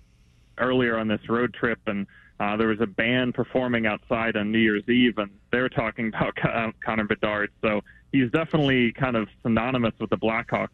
earlier 0.57 0.97
on 0.97 1.07
this 1.07 1.19
road 1.29 1.53
trip, 1.53 1.79
and 1.85 2.07
uh, 2.39 2.55
there 2.55 2.67
was 2.67 2.81
a 2.81 2.87
band 2.87 3.33
performing 3.33 3.87
outside 3.87 4.37
on 4.37 4.51
New 4.51 4.59
Year's 4.59 4.87
Eve, 4.87 5.17
and 5.17 5.31
they 5.51 5.59
were 5.59 5.69
talking 5.69 6.07
about 6.15 6.35
Con- 6.35 6.73
Connor 6.83 7.05
Bedard. 7.05 7.51
So 7.61 7.81
he's 8.11 8.31
definitely 8.31 8.91
kind 8.93 9.15
of 9.15 9.27
synonymous 9.43 9.93
with 9.99 10.09
the 10.09 10.17
Blackhawks, 10.17 10.69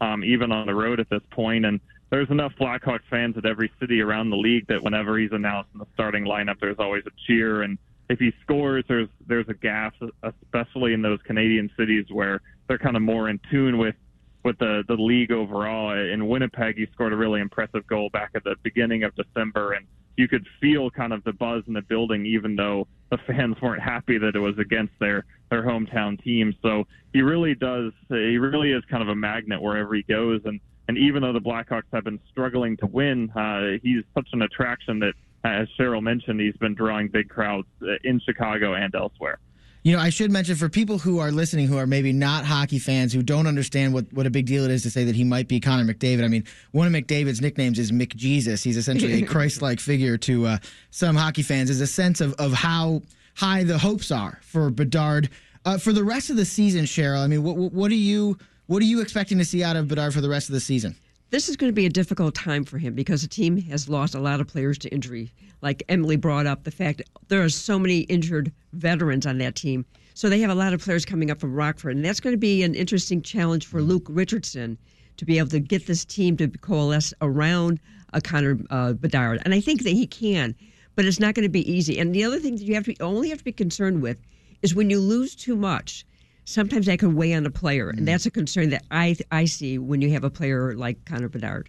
um, 0.00 0.24
even 0.24 0.52
on 0.52 0.66
the 0.66 0.74
road 0.74 1.00
at 1.00 1.08
this 1.08 1.22
point. 1.30 1.64
And 1.64 1.80
there's 2.10 2.30
enough 2.30 2.52
Blackhawks 2.60 3.00
fans 3.10 3.36
at 3.36 3.46
every 3.46 3.70
city 3.80 4.00
around 4.00 4.30
the 4.30 4.36
league 4.36 4.66
that 4.68 4.82
whenever 4.82 5.18
he's 5.18 5.32
announced 5.32 5.70
in 5.72 5.80
the 5.80 5.86
starting 5.94 6.24
lineup, 6.24 6.60
there's 6.60 6.78
always 6.78 7.04
a 7.06 7.10
cheer. 7.26 7.62
And 7.62 7.78
if 8.08 8.18
he 8.18 8.32
scores, 8.42 8.84
there's 8.88 9.08
there's 9.26 9.48
a 9.48 9.54
gas, 9.54 9.92
especially 10.22 10.92
in 10.92 11.02
those 11.02 11.20
Canadian 11.24 11.70
cities 11.76 12.06
where 12.10 12.40
they're 12.68 12.78
kind 12.78 12.96
of 12.96 13.02
more 13.02 13.28
in 13.28 13.40
tune 13.50 13.78
with 13.78 13.96
with 14.44 14.58
the 14.58 14.84
the 14.86 14.94
league 14.94 15.32
overall. 15.32 15.92
In 15.92 16.28
Winnipeg, 16.28 16.76
he 16.76 16.86
scored 16.92 17.12
a 17.12 17.16
really 17.16 17.40
impressive 17.40 17.86
goal 17.86 18.10
back 18.10 18.30
at 18.34 18.44
the 18.44 18.54
beginning 18.62 19.02
of 19.02 19.12
December, 19.16 19.72
and 19.72 19.86
you 20.16 20.28
could 20.28 20.46
feel 20.60 20.90
kind 20.90 21.12
of 21.12 21.22
the 21.24 21.32
buzz 21.32 21.62
in 21.66 21.74
the 21.74 21.82
building, 21.82 22.26
even 22.26 22.56
though 22.56 22.86
the 23.10 23.18
fans 23.26 23.56
weren't 23.62 23.82
happy 23.82 24.18
that 24.18 24.34
it 24.34 24.40
was 24.40 24.58
against 24.58 24.92
their 25.00 25.24
their 25.50 25.62
hometown 25.62 26.22
team. 26.22 26.54
So 26.62 26.86
he 27.12 27.22
really 27.22 27.54
does. 27.54 27.92
He 28.08 28.38
really 28.38 28.72
is 28.72 28.84
kind 28.90 29.02
of 29.02 29.08
a 29.08 29.14
magnet 29.14 29.60
wherever 29.62 29.94
he 29.94 30.02
goes, 30.02 30.40
and 30.44 30.60
and 30.88 30.98
even 30.98 31.22
though 31.22 31.32
the 31.32 31.40
Blackhawks 31.40 31.84
have 31.92 32.04
been 32.04 32.20
struggling 32.30 32.76
to 32.78 32.86
win, 32.86 33.30
uh, 33.30 33.78
he's 33.82 34.04
such 34.14 34.28
an 34.32 34.42
attraction 34.42 35.00
that, 35.00 35.14
as 35.44 35.68
Cheryl 35.78 36.02
mentioned, 36.02 36.40
he's 36.40 36.56
been 36.56 36.74
drawing 36.74 37.08
big 37.08 37.28
crowds 37.28 37.66
uh, 37.82 37.94
in 38.04 38.20
Chicago 38.20 38.74
and 38.74 38.94
elsewhere. 38.94 39.38
You 39.86 39.92
know, 39.92 40.02
I 40.02 40.10
should 40.10 40.32
mention 40.32 40.56
for 40.56 40.68
people 40.68 40.98
who 40.98 41.20
are 41.20 41.30
listening 41.30 41.68
who 41.68 41.78
are 41.78 41.86
maybe 41.86 42.12
not 42.12 42.44
hockey 42.44 42.80
fans 42.80 43.12
who 43.12 43.22
don't 43.22 43.46
understand 43.46 43.94
what, 43.94 44.12
what 44.12 44.26
a 44.26 44.30
big 44.30 44.46
deal 44.46 44.64
it 44.64 44.72
is 44.72 44.82
to 44.82 44.90
say 44.90 45.04
that 45.04 45.14
he 45.14 45.22
might 45.22 45.46
be 45.46 45.60
Connor 45.60 45.84
McDavid. 45.84 46.24
I 46.24 46.26
mean, 46.26 46.42
one 46.72 46.88
of 46.88 46.92
McDavid's 46.92 47.40
nicknames 47.40 47.78
is 47.78 47.92
McJesus. 47.92 48.64
He's 48.64 48.76
essentially 48.76 49.22
a 49.22 49.26
Christ-like 49.28 49.78
figure 49.78 50.18
to 50.18 50.46
uh, 50.46 50.58
some 50.90 51.14
hockey 51.14 51.42
fans. 51.42 51.70
Is 51.70 51.80
a 51.80 51.86
sense 51.86 52.20
of, 52.20 52.32
of 52.32 52.52
how 52.52 53.02
high 53.36 53.62
the 53.62 53.78
hopes 53.78 54.10
are 54.10 54.40
for 54.42 54.70
Bedard 54.70 55.30
uh, 55.64 55.78
for 55.78 55.92
the 55.92 56.02
rest 56.02 56.30
of 56.30 56.36
the 56.36 56.44
season. 56.44 56.84
Cheryl, 56.84 57.22
I 57.22 57.28
mean, 57.28 57.44
what, 57.44 57.56
what, 57.56 57.72
what 57.72 57.92
are 57.92 57.94
you 57.94 58.36
what 58.66 58.82
are 58.82 58.86
you 58.86 59.00
expecting 59.00 59.38
to 59.38 59.44
see 59.44 59.62
out 59.62 59.76
of 59.76 59.86
Bedard 59.86 60.12
for 60.12 60.20
the 60.20 60.28
rest 60.28 60.48
of 60.48 60.54
the 60.54 60.60
season? 60.60 60.96
This 61.30 61.48
is 61.48 61.56
going 61.56 61.72
to 61.72 61.74
be 61.74 61.86
a 61.86 61.90
difficult 61.90 62.36
time 62.36 62.64
for 62.64 62.78
him 62.78 62.94
because 62.94 63.22
the 63.22 63.28
team 63.28 63.56
has 63.62 63.88
lost 63.88 64.14
a 64.14 64.20
lot 64.20 64.40
of 64.40 64.46
players 64.46 64.78
to 64.78 64.88
injury. 64.90 65.32
Like 65.60 65.82
Emily 65.88 66.14
brought 66.14 66.46
up, 66.46 66.62
the 66.62 66.70
fact 66.70 67.02
there 67.26 67.42
are 67.42 67.48
so 67.48 67.80
many 67.80 68.00
injured 68.02 68.52
veterans 68.74 69.26
on 69.26 69.38
that 69.38 69.56
team. 69.56 69.84
So 70.14 70.28
they 70.28 70.38
have 70.40 70.50
a 70.50 70.54
lot 70.54 70.72
of 70.72 70.80
players 70.80 71.04
coming 71.04 71.32
up 71.32 71.40
from 71.40 71.52
Rockford. 71.52 71.96
And 71.96 72.04
that's 72.04 72.20
going 72.20 72.34
to 72.34 72.38
be 72.38 72.62
an 72.62 72.76
interesting 72.76 73.22
challenge 73.22 73.66
for 73.66 73.82
Luke 73.82 74.06
Richardson 74.08 74.78
to 75.16 75.24
be 75.24 75.38
able 75.38 75.48
to 75.48 75.58
get 75.58 75.88
this 75.88 76.04
team 76.04 76.36
to 76.36 76.46
coalesce 76.46 77.12
around 77.20 77.80
a 78.12 78.20
Connor 78.20 78.60
uh, 78.70 78.92
Bedard. 78.92 79.42
And 79.44 79.52
I 79.52 79.60
think 79.60 79.82
that 79.82 79.90
he 79.90 80.06
can, 80.06 80.54
but 80.94 81.06
it's 81.06 81.18
not 81.18 81.34
going 81.34 81.42
to 81.42 81.48
be 81.48 81.68
easy. 81.70 81.98
And 81.98 82.14
the 82.14 82.22
other 82.22 82.38
thing 82.38 82.54
that 82.54 82.62
you 82.62 82.74
have 82.74 82.84
to 82.84 82.92
be, 82.92 83.00
only 83.00 83.30
have 83.30 83.38
to 83.38 83.44
be 83.44 83.52
concerned 83.52 84.00
with 84.00 84.16
is 84.62 84.76
when 84.76 84.90
you 84.90 85.00
lose 85.00 85.34
too 85.34 85.56
much 85.56 86.06
sometimes 86.46 86.86
that 86.86 86.98
can 86.98 87.14
weigh 87.14 87.34
on 87.34 87.44
a 87.44 87.50
player, 87.50 87.90
and 87.90 88.08
that's 88.08 88.24
a 88.24 88.30
concern 88.30 88.70
that 88.70 88.84
I 88.90 89.16
I 89.30 89.44
see 89.44 89.76
when 89.76 90.00
you 90.00 90.10
have 90.12 90.24
a 90.24 90.30
player 90.30 90.74
like 90.74 91.04
Connor 91.04 91.28
Bedard. 91.28 91.68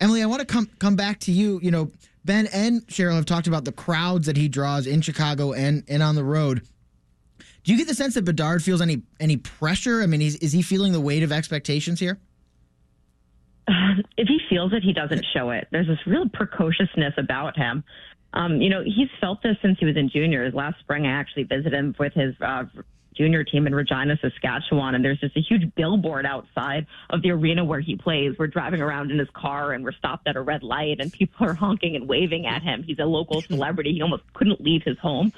Emily, 0.00 0.22
I 0.22 0.26
want 0.26 0.40
to 0.40 0.46
come 0.46 0.70
come 0.78 0.94
back 0.94 1.18
to 1.20 1.32
you. 1.32 1.58
You 1.60 1.72
know, 1.72 1.90
Ben 2.24 2.46
and 2.52 2.86
Cheryl 2.86 3.16
have 3.16 3.26
talked 3.26 3.48
about 3.48 3.64
the 3.64 3.72
crowds 3.72 4.26
that 4.26 4.36
he 4.36 4.48
draws 4.48 4.86
in 4.86 5.00
Chicago 5.00 5.52
and 5.52 5.82
and 5.88 6.02
on 6.02 6.14
the 6.14 6.24
road. 6.24 6.62
Do 7.64 7.72
you 7.72 7.78
get 7.78 7.88
the 7.88 7.94
sense 7.94 8.14
that 8.14 8.24
Bedard 8.24 8.62
feels 8.62 8.80
any 8.80 9.02
any 9.18 9.36
pressure? 9.36 10.02
I 10.02 10.06
mean, 10.06 10.22
is, 10.22 10.36
is 10.36 10.52
he 10.52 10.62
feeling 10.62 10.92
the 10.92 11.00
weight 11.00 11.22
of 11.24 11.32
expectations 11.32 11.98
here? 11.98 12.18
if 14.16 14.28
he 14.28 14.38
feels 14.48 14.72
it, 14.72 14.82
he 14.82 14.92
doesn't 14.92 15.24
show 15.34 15.50
it. 15.50 15.68
There's 15.70 15.86
this 15.86 15.98
real 16.06 16.28
precociousness 16.28 17.14
about 17.18 17.56
him. 17.56 17.84
Um, 18.32 18.60
you 18.60 18.70
know, 18.70 18.82
he's 18.84 19.08
felt 19.20 19.42
this 19.42 19.56
since 19.62 19.78
he 19.78 19.86
was 19.86 19.96
in 19.96 20.10
juniors. 20.10 20.54
Last 20.54 20.78
spring, 20.80 21.06
I 21.06 21.12
actually 21.12 21.44
visited 21.44 21.74
him 21.74 21.94
with 21.98 22.12
his 22.14 22.34
uh, 22.40 22.64
junior 23.18 23.44
team 23.44 23.66
in 23.66 23.74
Regina, 23.74 24.16
Saskatchewan, 24.22 24.94
and 24.94 25.04
there's 25.04 25.18
just 25.18 25.36
a 25.36 25.40
huge 25.40 25.74
billboard 25.74 26.24
outside 26.24 26.86
of 27.10 27.20
the 27.22 27.30
arena 27.32 27.64
where 27.64 27.80
he 27.80 27.96
plays. 27.96 28.34
We're 28.38 28.46
driving 28.46 28.80
around 28.80 29.10
in 29.10 29.18
his 29.18 29.28
car 29.34 29.72
and 29.72 29.84
we're 29.84 29.92
stopped 29.92 30.28
at 30.28 30.36
a 30.36 30.40
red 30.40 30.62
light, 30.62 31.00
and 31.00 31.12
people 31.18 31.46
are 31.46 31.54
honking 31.54 31.96
and 31.96 32.08
waving 32.08 32.46
at 32.46 32.62
him. 32.62 32.84
He's 32.84 32.98
a 32.98 33.04
local 33.04 33.42
celebrity. 33.42 33.92
He 33.92 34.02
almost 34.02 34.22
couldn't 34.34 34.60
leave 34.60 34.82
his 34.84 34.98
home. 34.98 35.32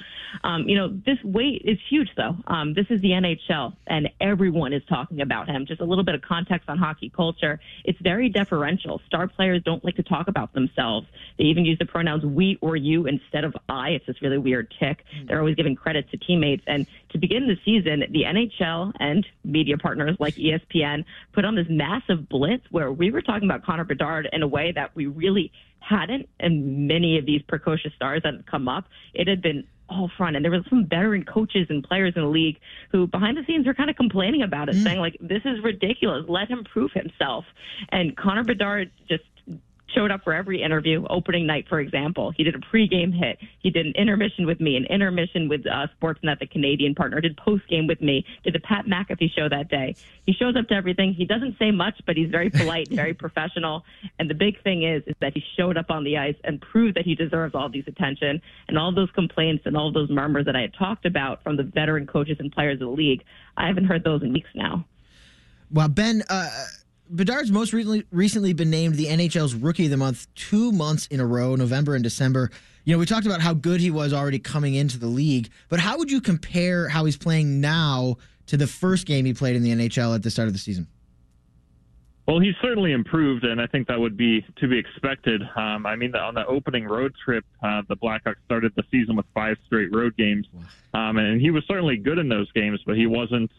Um, 0.45 0.69
you 0.69 0.77
know, 0.77 0.89
this 0.89 1.19
weight 1.25 1.63
is 1.65 1.79
huge, 1.89 2.09
though. 2.17 2.37
Um, 2.47 2.75
this 2.75 2.87
is 2.91 3.01
the 3.01 3.11
NHL, 3.11 3.75
and 3.87 4.11
everyone 4.21 4.73
is 4.73 4.83
talking 4.89 5.21
about 5.23 5.49
him. 5.49 5.67
Just 5.67 5.81
a 5.81 5.85
little 5.85 6.05
bit 6.05 6.15
of 6.15 6.23
context 6.23 6.69
on 6.69 6.79
hockey 6.79 7.11
culture. 7.15 7.59
It's 7.85 7.99
very 8.01 8.29
deferential. 8.29 9.01
Star 9.07 9.27
players 9.27 9.63
don't 9.65 9.85
like 9.85 9.97
to 9.97 10.03
talk 10.03 10.29
about 10.29 10.53
themselves. 10.53 11.07
They 11.39 11.45
even 11.45 11.65
use 11.65 11.79
the 11.79 11.87
pronouns 11.87 12.25
we 12.25 12.59
or 12.61 12.77
you 12.77 13.07
instead 13.07 13.45
of 13.45 13.57
I. 13.69 13.91
It's 13.91 14.07
this 14.07 14.21
really 14.23 14.39
weird 14.39 14.73
tick. 14.79 15.05
They're 15.27 15.39
always 15.39 15.57
giving 15.57 15.75
credit 15.75 16.11
to 16.11 16.17
teammates. 16.17 16.63
And 16.67 16.87
to 17.13 17.19
begin 17.19 17.47
the 17.47 17.57
season, 17.65 18.05
the 18.11 18.23
NHL 18.23 18.93
and 19.01 19.27
media 19.45 19.77
partners 19.77 20.17
like 20.19 20.35
ESPN 20.35 21.05
put 21.33 21.45
on 21.45 21.55
this 21.55 21.67
massive 21.69 22.29
blitz 22.29 22.65
where 22.71 22.93
we 22.93 23.11
were 23.11 23.23
talking 23.23 23.49
about 23.49 23.65
Connor 23.65 23.85
Bedard 23.85 24.29
in 24.33 24.43
a 24.43 24.49
way 24.49 24.73
that 24.73 24.95
we 24.95 25.07
really 25.07 25.53
hadn't. 25.81 26.29
And 26.39 26.87
many 26.87 27.19
of 27.19 27.27
these 27.27 27.43
precocious 27.43 27.93
stars 27.95 28.23
that 28.25 28.35
had 28.35 28.47
come 28.47 28.69
up, 28.69 28.87
it 29.15 29.29
had 29.29 29.43
been 29.43 29.65
all 29.89 30.11
front. 30.17 30.37
And 30.37 30.45
there 30.45 30.53
were 30.53 30.61
some 30.69 30.87
veteran 30.87 31.25
coaches 31.25 31.67
and 31.69 31.83
players 31.83 32.15
in 32.17 32.23
the 32.23 32.29
league 32.29 32.59
who 32.93 33.07
behind 33.07 33.37
the 33.37 33.45
scenes 33.47 33.67
were 33.67 33.75
kind 33.75 33.91
of 33.91 33.97
complaining 33.97 34.43
about 34.43 34.69
it, 34.69 34.77
mm. 34.77 34.85
saying 34.85 34.99
like, 34.99 35.17
this 35.21 35.43
is 35.45 35.63
ridiculous. 35.63 36.25
Let 36.29 36.49
him 36.49 36.65
prove 36.65 36.93
himself. 36.93 37.45
And 37.91 38.17
Connor 38.17 38.45
Bedard 38.45 38.91
just 39.09 39.25
showed 39.95 40.11
up 40.11 40.25
for 40.25 40.33
every 40.33 40.63
interview. 40.63 41.05
Opening 41.09 41.47
night, 41.47 41.67
for 41.69 41.81
example, 41.81 42.33
he 42.37 42.45
did 42.45 42.55
a 42.55 42.59
pregame 42.59 43.13
hit. 43.13 43.39
He 43.61 43.71
did 43.71 43.87
an 43.87 43.93
intermission 43.97 44.47
with 44.47 44.61
me, 44.61 44.77
an 44.77 44.87
intermission 44.87 45.49
with 45.49 45.67
uh, 45.67 45.87
Sportsnet, 46.01 46.39
the 46.39 46.47
Canadian 46.47 46.95
partner. 46.95 47.21
Did 47.21 47.37
postgame 47.37 47.89
with 47.89 48.01
me. 48.01 48.25
Did 48.45 48.55
the 48.55 48.61
Pat 48.61 48.87
McAfee 48.87 49.33
show 49.37 49.49
that 49.49 49.69
day. 49.69 49.95
He 50.27 50.33
shows 50.33 50.57
up 50.57 50.69
to 50.69 50.75
everything. 50.75 51.15
He 51.15 51.25
doesn't 51.25 51.59
say 51.59 51.71
much, 51.71 52.01
but 52.07 52.17
he's 52.17 52.31
very 52.31 52.51
polite, 52.51 52.89
very 52.91 53.15
professional. 53.15 53.85
And 54.19 54.29
the 54.29 54.35
big 54.35 54.63
thing 54.63 54.83
is, 54.83 55.03
is 55.07 55.17
that 55.21 55.33
he 55.35 55.43
showed 55.57 55.77
up 55.77 55.91
on 55.91 56.05
the 56.05 56.19
ice 56.19 56.37
and 56.45 56.61
proved 56.61 56.97
that 56.97 57.05
he 57.05 57.15
deserves 57.15 57.55
all 57.55 57.69
these 57.69 57.85
attention 57.87 58.41
and 58.69 58.79
all 58.79 58.95
those 58.95 59.11
complaints 59.13 59.65
and 59.67 59.77
all 59.77 59.93
those 59.93 60.11
murmurs 60.11 60.47
that 60.47 60.57
I 60.57 60.63
had 60.63 60.75
talked 60.75 61.07
about 61.07 61.43
from 61.43 61.57
the 61.57 61.63
veteran 61.63 62.07
coaches 62.07 62.37
and 62.41 62.53
players 62.53 62.81
of 62.81 62.89
the 62.89 62.95
league. 62.95 63.23
I 63.57 63.67
haven't 63.67 63.85
heard 63.85 64.05
those 64.05 64.23
in 64.23 64.33
weeks 64.33 64.51
now. 64.55 64.85
Well, 65.73 65.89
Ben, 65.89 66.23
uh, 66.29 66.49
Bedard's 67.11 67.51
most 67.51 67.73
recently 67.73 68.07
recently 68.13 68.53
been 68.53 68.71
named 68.71 68.95
the 68.95 69.07
NHL's 69.07 69.55
Rookie 69.55 69.87
of 69.87 69.91
the 69.91 69.97
Month 69.97 70.33
two 70.35 70.71
months 70.71 71.07
in 71.09 71.19
a 71.19 71.27
row, 71.27 71.57
November 71.57 71.95
and 71.95 72.05
December. 72.05 72.51
You 72.85 72.95
know, 72.95 72.99
we 72.99 73.07
talked 73.07 73.27
about 73.27 73.41
how 73.41 73.53
good 73.53 73.81
he 73.81 73.91
was 73.91 74.13
already 74.13 74.39
coming 74.39 74.75
into 74.75 74.99
the 74.99 75.09
league, 75.09 75.51
but 75.69 75.81
how 75.81 75.99
would 75.99 76.11
you 76.11 76.21
compare 76.21 76.89
how 76.89 77.05
he's 77.05 77.17
playing 77.17 77.61
now 77.61 78.17
to 78.47 78.57
the 78.57 78.67
first 78.67 79.07
game 79.07 79.25
he 79.25 79.35
played 79.35 79.57
in 79.57 79.63
the 79.63 79.71
NHL 79.71 80.15
at 80.15 80.23
the 80.23 80.31
start 80.31 80.47
of 80.47 80.55
the 80.55 80.61
season? 80.61 80.87
Well, 82.27 82.39
he's 82.39 82.55
certainly 82.63 82.93
improved, 82.93 83.45
and 83.45 83.61
I 83.61 83.67
think 83.67 83.89
that 83.89 83.99
would 83.99 84.17
be 84.17 84.47
to 84.61 84.69
be 84.69 84.79
expected. 84.79 85.43
Um, 85.57 85.85
I 85.85 85.97
mean, 85.97 86.15
on 86.15 86.35
the 86.35 86.47
opening 86.47 86.85
road 86.85 87.13
trip, 87.25 87.45
uh, 87.61 87.83
the 87.89 87.97
Blackhawks 87.97 88.37
started 88.45 88.73
the 88.77 88.85
season 88.89 89.17
with 89.17 89.27
five 89.35 89.57
straight 89.67 89.93
road 89.93 90.17
games, 90.17 90.47
um, 90.95 91.19
and 91.19 91.41
he 91.41 91.51
was 91.51 91.65
certainly 91.67 91.97
good 91.97 92.19
in 92.19 92.29
those 92.29 92.51
games, 92.53 92.79
but 92.87 92.97
he 92.97 93.07
wasn't 93.07 93.51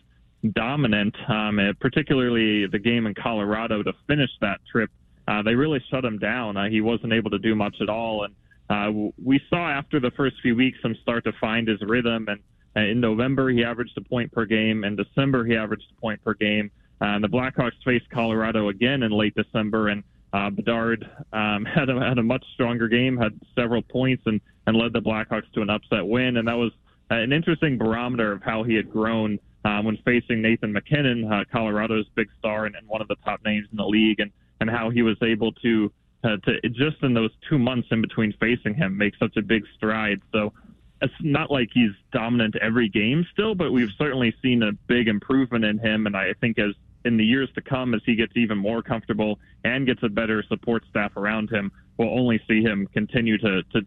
dominant. 0.53 1.15
Um, 1.27 1.59
particularly 1.79 2.67
the 2.67 2.79
game 2.79 3.05
in 3.07 3.13
Colorado 3.13 3.83
to 3.83 3.93
finish 4.07 4.29
that 4.41 4.59
trip, 4.71 4.89
uh, 5.27 5.41
they 5.41 5.55
really 5.55 5.83
shut 5.89 6.03
him 6.03 6.17
down. 6.17 6.57
Uh, 6.57 6.69
he 6.69 6.81
wasn't 6.81 7.13
able 7.13 7.29
to 7.31 7.39
do 7.39 7.55
much 7.55 7.75
at 7.81 7.89
all, 7.89 8.23
and 8.23 8.35
uh, 8.71 9.11
we 9.21 9.41
saw 9.49 9.69
after 9.69 9.99
the 9.99 10.11
first 10.11 10.37
few 10.41 10.55
weeks 10.55 10.79
him 10.81 10.95
start 11.01 11.25
to 11.25 11.33
find 11.41 11.67
his 11.67 11.81
rhythm. 11.81 12.27
And 12.29 12.39
uh, 12.75 12.89
in 12.89 13.01
November, 13.01 13.49
he 13.49 13.63
averaged 13.63 13.97
a 13.97 14.01
point 14.01 14.31
per 14.31 14.45
game. 14.45 14.85
In 14.85 14.95
December, 14.95 15.45
he 15.45 15.57
averaged 15.57 15.85
a 15.95 15.99
point 15.99 16.23
per 16.23 16.33
game. 16.33 16.71
Uh, 17.01 17.15
and 17.15 17.23
the 17.23 17.27
Blackhawks 17.27 17.83
faced 17.83 18.09
Colorado 18.11 18.69
again 18.69 19.03
in 19.03 19.11
late 19.11 19.35
December, 19.35 19.89
and 19.89 20.03
uh, 20.31 20.49
Bedard 20.49 21.09
um, 21.33 21.65
had 21.75 21.89
a 21.89 21.99
had 21.99 22.17
a 22.17 22.23
much 22.23 22.45
stronger 22.53 22.87
game, 22.87 23.17
had 23.17 23.39
several 23.55 23.81
points, 23.81 24.23
and 24.25 24.39
and 24.67 24.77
led 24.77 24.93
the 24.93 25.01
Blackhawks 25.01 25.51
to 25.53 25.61
an 25.61 25.69
upset 25.69 26.05
win. 26.05 26.37
And 26.37 26.47
that 26.47 26.57
was 26.57 26.71
an 27.09 27.33
interesting 27.33 27.77
barometer 27.77 28.31
of 28.31 28.41
how 28.41 28.63
he 28.63 28.75
had 28.75 28.89
grown 28.89 29.39
um, 29.63 29.85
when 29.85 29.97
facing 29.97 30.41
Nathan 30.41 30.73
MacKinnon, 30.73 31.31
uh, 31.31 31.43
Colorado's 31.51 32.07
big 32.15 32.29
star 32.39 32.65
and, 32.65 32.75
and 32.75 32.87
one 32.87 33.01
of 33.01 33.07
the 33.07 33.17
top 33.23 33.41
names 33.45 33.67
in 33.71 33.77
the 33.77 33.85
league, 33.85 34.19
and 34.19 34.31
and 34.59 34.69
how 34.69 34.89
he 34.89 35.01
was 35.01 35.17
able 35.21 35.51
to 35.53 35.91
uh, 36.23 36.37
to 36.37 36.69
just 36.69 37.01
in 37.01 37.13
those 37.13 37.31
two 37.49 37.57
months 37.57 37.87
in 37.91 38.01
between 38.01 38.33
facing 38.39 38.75
him 38.75 38.97
make 38.97 39.15
such 39.17 39.37
a 39.37 39.41
big 39.41 39.63
stride. 39.75 40.21
So 40.31 40.53
it's 41.01 41.13
not 41.21 41.49
like 41.51 41.69
he's 41.73 41.91
dominant 42.11 42.55
every 42.61 42.87
game 42.87 43.25
still, 43.33 43.55
but 43.55 43.71
we've 43.71 43.89
certainly 43.97 44.33
seen 44.41 44.61
a 44.63 44.71
big 44.87 45.07
improvement 45.07 45.65
in 45.65 45.79
him. 45.79 46.05
And 46.05 46.15
I 46.15 46.33
think 46.39 46.59
as 46.59 46.73
in 47.05 47.17
the 47.17 47.25
years 47.25 47.49
to 47.55 47.61
come, 47.61 47.95
as 47.95 48.01
he 48.05 48.15
gets 48.15 48.33
even 48.35 48.57
more 48.57 48.83
comfortable 48.83 49.39
and 49.63 49.87
gets 49.87 50.03
a 50.03 50.09
better 50.09 50.43
support 50.47 50.83
staff 50.89 51.17
around 51.17 51.49
him, 51.49 51.71
we'll 51.97 52.15
only 52.17 52.39
see 52.47 52.61
him 52.61 52.87
continue 52.93 53.37
to, 53.39 53.63
to 53.73 53.81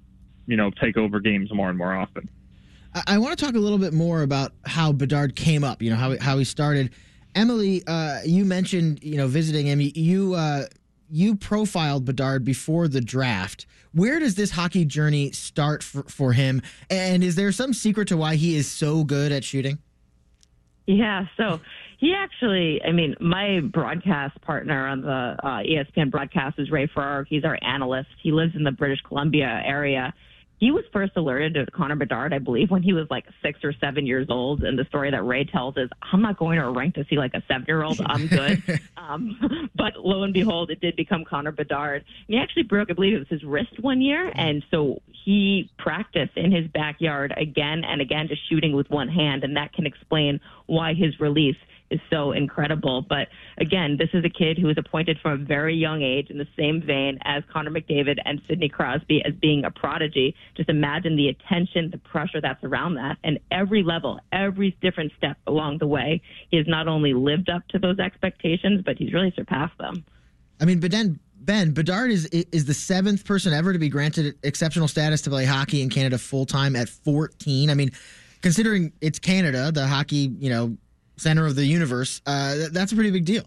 you 0.47 0.57
know, 0.57 0.71
take 0.83 0.97
over 0.97 1.21
games 1.21 1.53
more 1.53 1.69
and 1.69 1.79
more 1.79 1.95
often. 1.95 2.29
I, 2.95 3.03
I 3.07 3.19
want 3.19 3.39
to 3.39 3.45
talk 3.45 3.55
a 3.55 3.59
little 3.59 3.79
bit 3.79 3.93
more 3.93 4.23
about 4.23 4.53
how 4.65 4.93
Bedard 4.93 5.37
came 5.37 5.65
up. 5.65 5.83
You 5.83 5.91
know 5.91 5.97
how 5.97 6.17
how 6.19 6.39
he 6.39 6.45
started. 6.45 6.91
Emily, 7.35 7.83
uh, 7.87 8.21
you 8.25 8.45
mentioned 8.45 9.03
you 9.03 9.17
know 9.17 9.27
visiting 9.27 9.67
him. 9.67 9.81
You 9.81 10.35
uh, 10.35 10.67
you 11.11 11.37
profiled 11.37 12.05
Bedard 12.05 12.45
before 12.45 12.89
the 12.89 13.01
draft. 13.01 13.67
Where 13.93 14.19
does 14.19 14.35
this 14.35 14.51
hockey 14.51 14.85
journey 14.85 15.31
start 15.31 15.85
for, 15.85 16.03
for 16.05 16.33
him? 16.33 16.63
And 16.91 17.23
is 17.23 17.37
there 17.37 17.53
some 17.53 17.73
secret 17.73 18.09
to 18.09 18.17
why 18.17 18.35
he 18.35 18.57
is 18.57 18.69
so 18.69 19.05
good 19.05 19.31
at 19.31 19.45
shooting? 19.45 19.79
Yeah, 20.87 21.27
so 21.37 21.61
he 21.99 22.13
actually, 22.13 22.83
I 22.83 22.93
mean, 22.93 23.15
my 23.21 23.61
broadcast 23.61 24.41
partner 24.43 24.89
on 24.89 25.03
the 25.03 25.37
uh, 25.43 25.63
ESPN 25.63 26.11
broadcast 26.11 26.59
is 26.59 26.71
Ray 26.71 26.89
Ferraro. 26.93 27.25
He's 27.29 27.45
our 27.45 27.59
analyst. 27.63 28.09
He 28.21 28.33
lives 28.33 28.55
in 28.57 28.65
the 28.65 28.73
British 28.73 29.01
Columbia 29.03 29.63
area. 29.65 30.13
He 30.65 30.71
was 30.71 30.85
first 30.95 31.13
alerted 31.17 31.53
to 31.53 31.71
Connor 31.73 31.95
Bedard, 31.95 32.33
I 32.33 32.39
believe, 32.39 32.71
when 32.71 32.83
he 32.83 32.95
was 32.95 33.07
like 33.11 33.27
six 33.43 33.59
or 33.63 33.75
seven 33.83 34.07
years 34.07 34.29
old. 34.31 34.63
And 34.63 34.79
the 34.79 34.87
story 34.87 35.11
that 35.11 35.23
Ray 35.23 35.45
tells 35.45 35.77
is, 35.77 35.91
I'm 36.11 36.23
not 36.23 36.39
going 36.39 36.59
to 36.59 36.65
a 36.65 36.73
rink 36.73 36.95
to 36.95 37.05
see 37.11 37.19
like 37.19 37.35
a 37.35 37.43
seven 37.47 37.67
year 37.69 37.83
old. 37.83 38.01
I'm 38.01 38.27
good. 38.29 38.63
um, 38.97 39.69
but 39.77 39.99
lo 39.99 40.23
and 40.23 40.33
behold, 40.33 40.71
it 40.71 40.81
did 40.81 40.97
become 40.97 41.27
Connor 41.29 41.53
Bedard. 41.53 42.03
And 42.29 42.35
he 42.35 42.39
actually 42.39 42.63
broke, 42.63 42.91
I 42.91 42.95
believe 42.95 43.13
it 43.13 43.19
was 43.19 43.29
his 43.29 43.45
wrist 43.45 43.79
one 43.79 44.01
year. 44.01 44.33
And 44.35 44.65
so 44.71 45.03
he 45.23 45.71
practiced 45.77 46.35
in 46.35 46.51
his 46.51 46.67
backyard 46.69 47.35
again 47.37 47.83
and 47.85 48.01
again, 48.01 48.29
just 48.29 48.49
shooting 48.49 48.75
with 48.75 48.89
one 48.89 49.09
hand. 49.09 49.45
And 49.45 49.59
that 49.59 49.75
can 49.75 49.85
explain 49.85 50.41
why 50.65 50.95
his 50.95 51.21
release 51.21 51.57
is 51.95 52.01
so 52.11 52.33
incredible. 52.33 53.05
But 53.09 53.29
again, 53.59 53.97
this 53.99 54.11
is 54.13 54.25
a 54.25 54.29
kid 54.29 54.59
who 54.59 54.67
was 54.67 54.77
appointed 54.79 55.19
from 55.23 55.33
a 55.33 55.45
very 55.45 55.75
young 55.75 56.03
age 56.03 56.29
in 56.31 56.39
the 56.39 56.47
same 56.59 56.83
vein 56.83 57.19
as 57.25 57.43
Connor 57.53 57.71
McDavid 57.71 58.19
and 58.25 58.41
Sidney 58.49 58.69
Crosby 58.69 59.23
as 59.25 59.33
being 59.41 59.65
a 59.65 59.71
prodigy. 59.71 60.35
Just 60.57 60.69
imagine 60.69 61.17
the 61.17 61.29
attention, 61.29 61.91
the 61.91 61.99
pressure 61.99 62.41
that's 62.41 62.63
around 62.65 62.95
that. 62.95 63.17
And 63.25 63.39
every 63.51 63.83
level, 63.83 64.21
every 64.33 64.77
different 64.83 65.13
step 65.17 65.37
along 65.47 65.79
the 65.79 65.87
way, 65.87 66.21
he 66.51 66.57
has 66.57 66.67
not 66.67 66.89
only 66.89 67.15
lived 67.15 67.49
up 67.49 67.67
to 67.69 67.79
those 67.79 67.99
expectations, 67.99 68.83
but 68.85 68.99
he's 68.99 69.13
really 69.13 69.33
surpassed 69.37 69.79
them. 69.79 70.05
I 70.61 70.65
mean, 70.65 70.81
but 70.81 70.91
then 70.91 71.19
Ben 71.45 71.73
Bedard 71.73 72.11
is 72.11 72.27
is 72.27 72.65
the 72.65 72.75
seventh 72.75 73.25
person 73.25 73.53
ever 73.53 73.73
to 73.73 73.79
be 73.79 73.89
granted 73.89 74.37
exceptional 74.43 74.89
status 74.89 75.23
to 75.23 75.31
play 75.31 75.45
hockey 75.45 75.83
in 75.83 75.91
Canada 75.91 76.19
full 76.19 76.47
time 76.47 76.75
at 76.75 76.89
14. 76.89 77.71
I 77.71 77.75
mean, 77.75 77.91
considering 78.41 78.93
it's 79.01 79.19
Canada, 79.19 79.71
the 79.73 79.87
hockey 79.87 80.33
you 80.39 80.51
know 80.51 80.77
center 81.17 81.47
of 81.47 81.57
the 81.57 81.67
universe, 81.67 82.21
uh, 82.27 82.69
that's 82.73 82.93
a 82.93 82.95
pretty 82.95 83.11
big 83.11 83.25
deal. 83.25 83.45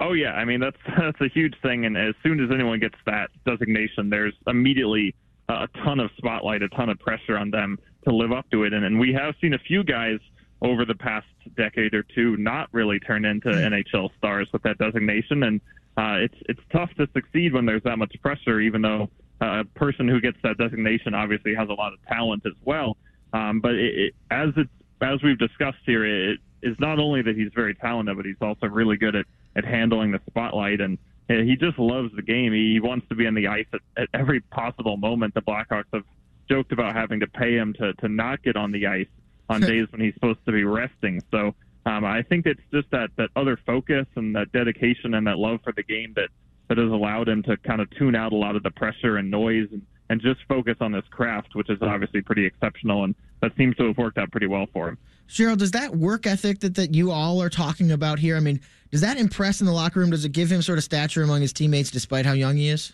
Oh 0.00 0.14
yeah, 0.14 0.32
I 0.32 0.44
mean 0.44 0.60
that's 0.60 0.76
that's 0.98 1.20
a 1.20 1.28
huge 1.28 1.54
thing, 1.62 1.86
and 1.86 1.96
as 1.96 2.14
soon 2.22 2.42
as 2.42 2.50
anyone 2.52 2.80
gets 2.80 2.96
that 3.06 3.30
designation, 3.46 4.10
there's 4.10 4.34
immediately 4.46 5.14
a 5.48 5.68
ton 5.84 6.00
of 6.00 6.10
spotlight, 6.16 6.62
a 6.62 6.68
ton 6.70 6.88
of 6.88 6.98
pressure 6.98 7.36
on 7.36 7.50
them 7.50 7.78
to 8.04 8.14
live 8.14 8.32
up 8.32 8.50
to 8.50 8.64
it, 8.64 8.72
and, 8.72 8.84
and 8.84 8.98
we 8.98 9.12
have 9.12 9.34
seen 9.40 9.54
a 9.54 9.58
few 9.58 9.84
guys 9.84 10.18
over 10.60 10.84
the 10.84 10.94
past 10.94 11.26
decade 11.56 11.92
or 11.92 12.04
two 12.14 12.36
not 12.36 12.68
really 12.72 12.98
turn 13.00 13.24
into 13.24 13.48
NHL 13.48 14.10
stars 14.16 14.48
with 14.52 14.62
that 14.62 14.78
designation, 14.78 15.42
and 15.42 15.60
uh, 15.96 16.16
it's 16.18 16.38
it's 16.48 16.60
tough 16.72 16.90
to 16.96 17.06
succeed 17.12 17.52
when 17.52 17.66
there's 17.66 17.82
that 17.82 17.98
much 17.98 18.14
pressure, 18.22 18.60
even 18.60 18.82
though 18.82 19.08
uh, 19.40 19.60
a 19.60 19.64
person 19.76 20.08
who 20.08 20.20
gets 20.20 20.38
that 20.42 20.56
designation 20.58 21.14
obviously 21.14 21.54
has 21.54 21.68
a 21.68 21.74
lot 21.74 21.92
of 21.92 21.98
talent 22.06 22.42
as 22.46 22.52
well. 22.64 22.96
Um, 23.32 23.60
but 23.60 23.74
it, 23.74 23.98
it, 23.98 24.14
as 24.30 24.50
it's 24.56 24.70
as 25.02 25.22
we've 25.22 25.38
discussed 25.38 25.78
here, 25.84 26.04
it 26.04 26.38
is 26.62 26.76
not 26.78 26.98
only 26.98 27.22
that 27.22 27.36
he's 27.36 27.50
very 27.54 27.74
talented, 27.74 28.16
but 28.16 28.26
he's 28.26 28.36
also 28.40 28.66
really 28.66 28.96
good 28.96 29.16
at, 29.16 29.26
at 29.56 29.64
handling 29.64 30.12
the 30.12 30.20
spotlight. 30.28 30.80
And 30.80 30.98
he 31.28 31.56
just 31.56 31.78
loves 31.78 32.14
the 32.14 32.22
game. 32.22 32.52
He 32.52 32.78
wants 32.80 33.08
to 33.08 33.14
be 33.14 33.26
on 33.26 33.34
the 33.34 33.46
ice 33.46 33.66
at, 33.72 33.80
at 33.96 34.08
every 34.14 34.40
possible 34.40 34.96
moment. 34.96 35.34
The 35.34 35.42
Blackhawks 35.42 35.84
have 35.92 36.04
joked 36.48 36.72
about 36.72 36.94
having 36.94 37.20
to 37.20 37.26
pay 37.26 37.54
him 37.54 37.72
to, 37.74 37.94
to 37.94 38.08
not 38.08 38.42
get 38.42 38.56
on 38.56 38.72
the 38.72 38.86
ice 38.86 39.06
on 39.48 39.60
days 39.60 39.86
when 39.90 40.00
he's 40.00 40.14
supposed 40.14 40.44
to 40.46 40.52
be 40.52 40.64
resting. 40.64 41.22
So 41.30 41.54
um, 41.86 42.04
I 42.04 42.22
think 42.22 42.46
it's 42.46 42.60
just 42.72 42.90
that 42.90 43.10
that 43.16 43.30
other 43.36 43.58
focus 43.66 44.06
and 44.14 44.34
that 44.36 44.52
dedication 44.52 45.14
and 45.14 45.26
that 45.26 45.38
love 45.38 45.60
for 45.64 45.72
the 45.72 45.82
game 45.82 46.12
that 46.16 46.28
that 46.68 46.78
has 46.78 46.90
allowed 46.90 47.28
him 47.28 47.42
to 47.42 47.56
kind 47.58 47.80
of 47.80 47.90
tune 47.90 48.14
out 48.14 48.32
a 48.32 48.36
lot 48.36 48.56
of 48.56 48.62
the 48.62 48.70
pressure 48.70 49.16
and 49.16 49.30
noise 49.30 49.68
and, 49.72 49.82
and 50.08 50.20
just 50.20 50.40
focus 50.48 50.76
on 50.80 50.92
this 50.92 51.04
craft, 51.10 51.54
which 51.54 51.68
is 51.68 51.78
obviously 51.82 52.22
pretty 52.22 52.46
exceptional, 52.46 53.04
and 53.04 53.14
that 53.42 53.54
seems 53.56 53.76
to 53.76 53.88
have 53.88 53.98
worked 53.98 54.16
out 54.16 54.30
pretty 54.30 54.46
well 54.46 54.66
for 54.72 54.88
him. 54.88 54.98
Cheryl, 55.28 55.56
does 55.56 55.72
that 55.72 55.94
work 55.94 56.26
ethic 56.26 56.60
that, 56.60 56.74
that 56.76 56.94
you 56.94 57.10
all 57.10 57.42
are 57.42 57.50
talking 57.50 57.90
about 57.90 58.18
here? 58.18 58.36
I 58.36 58.40
mean, 58.40 58.60
does 58.90 59.00
that 59.00 59.18
impress 59.18 59.60
in 59.60 59.66
the 59.66 59.72
locker 59.72 60.00
room? 60.00 60.10
Does 60.10 60.24
it 60.24 60.32
give 60.32 60.50
him 60.50 60.62
sort 60.62 60.78
of 60.78 60.84
stature 60.84 61.22
among 61.22 61.40
his 61.40 61.52
teammates 61.52 61.90
despite 61.90 62.24
how 62.24 62.32
young 62.32 62.56
he 62.56 62.68
is? 62.68 62.92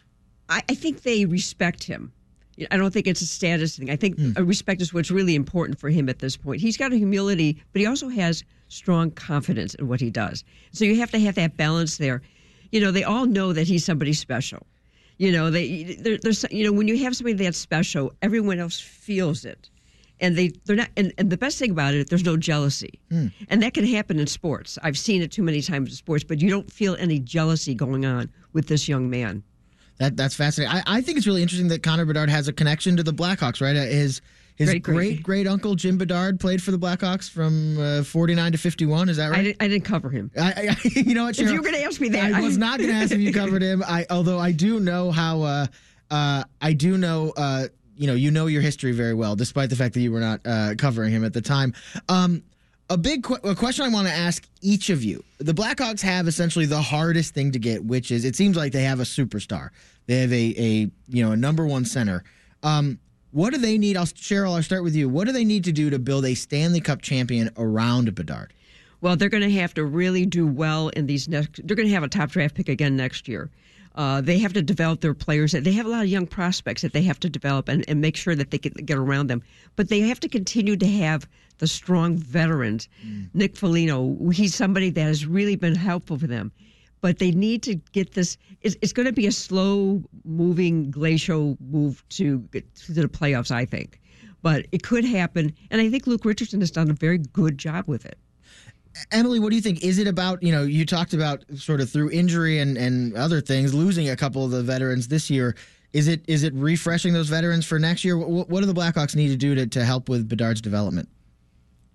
I, 0.49 0.62
I 0.69 0.75
think 0.75 1.02
they 1.02 1.25
respect 1.25 1.85
him. 1.85 2.12
I 2.71 2.76
don't 2.76 2.93
think 2.93 3.07
it's 3.07 3.21
a 3.21 3.26
status 3.26 3.76
thing. 3.76 3.88
I 3.90 3.97
think 3.97 4.19
uh 4.37 4.45
respect 4.45 4.83
is 4.83 4.93
what's 4.93 5.12
really 5.12 5.37
important 5.37 5.78
for 5.78 5.90
him 5.90 6.09
at 6.09 6.19
this 6.19 6.37
point. 6.37 6.61
He's 6.61 6.76
got 6.76 6.93
a 6.93 6.97
humility, 6.97 7.62
but 7.73 7.81
he 7.81 7.87
also 7.87 8.09
has 8.09 8.43
strong 8.69 9.12
confidence 9.12 9.75
in 9.75 9.87
what 9.87 10.00
he 10.00 10.11
does. 10.11 10.43
So 10.73 10.85
you 10.85 10.97
have 10.97 11.11
to 11.12 11.21
have 11.21 11.37
that 11.37 11.57
balance 11.57 11.99
there. 11.99 12.21
You 12.73 12.81
know, 12.81 12.90
they 12.90 13.05
all 13.05 13.26
know 13.26 13.52
that 13.52 13.69
he's 13.69 13.85
somebody 13.85 14.12
special. 14.12 14.67
You 15.19 15.33
know, 15.33 15.50
they 15.50 15.97
there, 16.00 16.19
there's 16.19 16.45
you 16.50 16.64
know 16.64 16.73
when 16.73 16.88
you 16.88 16.99
have 17.05 17.14
somebody 17.14 17.35
that's 17.45 17.59
special, 17.59 18.12
everyone 18.23 18.59
else 18.59 18.81
feels 18.81 19.45
it, 19.45 19.71
and 20.20 20.37
they 20.37 20.48
they're 20.64 20.76
not. 20.76 20.88
And, 20.96 21.12
and 21.18 21.30
the 21.30 21.37
best 21.38 21.58
thing 21.58 21.70
about 21.70 21.94
it, 21.94 22.08
there's 22.08 22.25
no 22.25 22.37
jealousy, 22.37 23.00
and 23.10 23.62
that 23.62 23.75
can 23.75 23.87
happen 23.87 24.18
in 24.18 24.26
sports. 24.26 24.78
I've 24.82 24.98
seen 24.98 25.22
it 25.22 25.30
too 25.32 25.42
many 25.42 25.62
times 25.62 25.90
in 25.90 25.96
sports, 25.96 26.25
but 26.25 26.40
you 26.40 26.50
don't 26.50 26.70
feel 26.72 26.96
any 26.98 27.18
jealousy 27.18 27.75
going 27.75 28.04
on 28.04 28.30
with 28.52 28.66
this 28.68 28.88
young 28.88 29.08
man. 29.10 29.42
That 29.98 30.16
that's 30.16 30.34
fascinating. 30.34 30.76
I, 30.76 30.82
I 30.98 31.00
think 31.00 31.18
it's 31.18 31.26
really 31.26 31.42
interesting 31.42 31.68
that 31.68 31.82
Connor 31.82 32.04
Bedard 32.04 32.30
has 32.30 32.46
a 32.48 32.52
connection 32.52 32.96
to 32.96 33.02
the 33.02 33.12
Blackhawks, 33.12 33.60
right? 33.60 33.76
Uh, 33.76 33.80
His 33.82 34.20
his 34.56 34.70
Great, 34.70 34.82
great 34.82 34.94
great. 34.94 35.22
great, 35.22 35.46
uncle 35.46 35.76
Jim 35.76 35.98
Bedard 35.98 36.40
played 36.40 36.60
for 36.60 36.72
the 36.72 36.78
Blackhawks 36.78 37.30
from 37.30 37.78
uh, 37.78 38.02
49 38.02 38.52
to 38.52 38.58
51. 38.58 39.08
Is 39.08 39.16
that 39.18 39.26
I 39.26 39.30
right? 39.30 39.42
didn't, 39.44 39.62
I 39.62 39.68
didn't 39.68 39.84
cover 39.84 40.10
him. 40.10 40.32
I, 40.37 40.70
I, 40.70 40.88
you 40.88 41.14
know 41.14 41.25
what? 41.26 41.38
If 41.38 41.48
you 41.48 41.56
were 41.56 41.62
going 41.62 41.75
to 41.76 41.84
ask 41.84 42.00
me 42.00 42.08
that, 42.08 42.32
I 42.34 42.40
was 42.40 42.58
not 42.58 42.78
going 42.78 42.90
to 42.90 42.96
ask 42.96 43.12
if 43.12 43.20
you 43.20 43.32
covered 43.32 43.62
him. 43.62 43.84
I 43.87 44.04
although 44.10 44.38
I 44.40 44.50
do 44.52 44.80
know 44.80 45.10
how. 45.12 45.42
Uh, 45.42 45.66
uh, 46.10 46.42
I 46.60 46.72
do 46.72 46.96
know. 46.98 47.32
Uh, 47.37 47.66
you 47.99 48.07
know, 48.07 48.14
you 48.14 48.31
know 48.31 48.47
your 48.47 48.62
history 48.62 48.93
very 48.93 49.12
well, 49.12 49.35
despite 49.35 49.71
the 49.71 49.76
fact 49.76 49.95
that 49.95 50.00
you 50.00 50.12
were 50.12 50.21
not 50.21 50.40
uh, 50.47 50.75
covering 50.78 51.12
him 51.12 51.25
at 51.25 51.33
the 51.33 51.43
time. 51.43 51.75
Um, 52.09 52.43
a 52.88 52.97
big 52.97 53.25
que- 53.25 53.40
a 53.43 53.55
question 53.55 53.85
I 53.85 53.88
want 53.88 54.07
to 54.07 54.14
ask 54.14 54.49
each 54.62 54.88
of 54.88 55.02
you: 55.02 55.23
The 55.38 55.52
Blackhawks 55.52 56.00
have 56.02 56.28
essentially 56.28 56.64
the 56.64 56.81
hardest 56.81 57.35
thing 57.35 57.52
to 57.52 57.59
get, 57.59 57.85
which 57.85 58.11
is 58.11 58.25
it 58.25 58.37
seems 58.37 58.57
like 58.57 58.73
they 58.73 58.85
have 58.85 59.00
a 59.00 59.05
superstar. 59.05 59.71
They 60.07 60.21
have 60.21 60.33
a 60.33 60.55
a 60.57 60.90
you 61.09 61.25
know 61.25 61.33
a 61.33 61.37
number 61.37 61.67
one 61.67 61.85
center. 61.85 62.23
Um, 62.62 62.99
what 63.33 63.52
do 63.52 63.59
they 63.59 63.76
need? 63.76 63.97
I'll, 63.97 64.07
Cheryl, 64.07 64.55
I'll 64.55 64.62
start 64.62 64.83
with 64.83 64.95
you. 64.95 65.09
What 65.09 65.26
do 65.26 65.33
they 65.33 65.45
need 65.45 65.64
to 65.64 65.73
do 65.73 65.90
to 65.90 65.99
build 65.99 66.25
a 66.25 66.35
Stanley 66.35 66.81
Cup 66.81 67.02
champion 67.02 67.50
around 67.59 68.14
Bedard? 68.14 68.55
Well, 69.00 69.17
they're 69.17 69.28
going 69.28 69.43
to 69.43 69.50
have 69.50 69.75
to 69.75 69.85
really 69.85 70.25
do 70.25 70.47
well 70.47 70.88
in 70.88 71.07
these 71.07 71.28
next. 71.28 71.61
They're 71.67 71.76
going 71.76 71.88
to 71.88 71.95
have 71.95 72.02
a 72.02 72.09
top 72.09 72.31
draft 72.31 72.55
pick 72.55 72.69
again 72.69 72.97
next 72.97 73.28
year. 73.28 73.50
Uh, 73.99 74.21
they 74.21 74.38
have 74.38 74.52
to 74.52 74.62
develop 74.62 75.00
their 75.00 75.12
players. 75.12 75.50
They 75.50 75.73
have 75.73 75.85
a 75.85 75.88
lot 75.88 76.05
of 76.05 76.09
young 76.09 76.28
prospects 76.28 76.83
that 76.83 76.93
they 76.93 77.02
have 77.02 77.19
to 77.19 77.28
develop 77.28 77.69
and, 77.69 77.85
and 77.88 78.00
make 78.00 78.17
sure 78.17 78.37
that 78.37 78.52
they 78.52 78.59
can 78.59 78.73
get 78.85 78.97
around 78.97 79.26
them. 79.26 79.43
But 79.75 79.88
they 79.88 79.99
have 80.02 80.21
to 80.21 80.28
continue 80.28 80.76
to 80.76 80.87
have 80.87 81.28
the 81.59 81.67
strong 81.67 82.17
veterans. 82.17 82.88
Nick 83.35 83.57
Foligno, 83.57 84.31
he's 84.31 84.55
somebody 84.55 84.90
that 84.90 85.02
has 85.02 85.26
really 85.26 85.57
been 85.57 85.75
helpful 85.75 86.17
for 86.17 86.28
them. 86.28 86.52
But 87.00 87.19
they 87.19 87.33
need 87.33 87.64
to 87.64 87.75
get 87.75 88.12
this. 88.12 88.38
It's, 88.62 88.76
it's 88.83 88.93
going 88.93 89.07
to 89.07 89.12
be 89.12 89.26
a 89.26 89.33
slow 89.33 90.00
moving 90.25 90.93
glacial 90.93 91.59
move 91.61 92.05
to 92.11 92.38
get 92.52 92.73
to 92.76 92.93
the 92.93 93.09
playoffs, 93.09 93.50
I 93.50 93.64
think. 93.64 94.00
But 94.43 94.67
it 94.71 94.85
could 94.85 95.05
happen. 95.05 95.52
And 95.73 95.81
I 95.81 95.90
think 95.90 96.07
Luke 96.07 96.25
Richardson 96.25 96.61
has 96.61 96.71
done 96.71 96.88
a 96.88 96.95
very 96.95 97.19
good 97.19 97.59
job 97.59 97.88
with 97.88 98.07
it. 98.07 98.17
Emily, 99.11 99.38
what 99.38 99.50
do 99.50 99.57
you 99.57 99.62
think? 99.62 99.83
Is 99.83 99.99
it 99.99 100.07
about, 100.07 100.43
you 100.43 100.52
know, 100.52 100.62
you 100.62 100.85
talked 100.85 101.14
about 101.14 101.45
sort 101.57 101.81
of 101.81 101.90
through 101.90 102.11
injury 102.11 102.59
and, 102.59 102.76
and 102.76 103.14
other 103.17 103.40
things, 103.40 103.75
losing 103.75 104.09
a 104.11 104.17
couple 104.17 104.45
of 104.45 104.50
the 104.50 104.62
veterans 104.62 105.09
this 105.09 105.31
year. 105.31 105.55
Is 105.93 106.07
it 106.07 106.23
is 106.28 106.43
it 106.43 106.52
refreshing 106.55 107.14
those 107.14 107.28
veterans 107.28 107.64
for 107.64 107.78
next 107.78 108.05
year? 108.05 108.19
What, 108.19 108.49
what 108.49 108.61
do 108.61 108.67
the 108.67 108.78
Blackhawks 108.78 109.17
need 109.17 109.28
to 109.28 109.37
do 109.37 109.55
to, 109.55 109.67
to 109.67 109.85
help 109.85 110.09
with 110.09 110.28
Bedard's 110.28 110.61
development? 110.61 111.09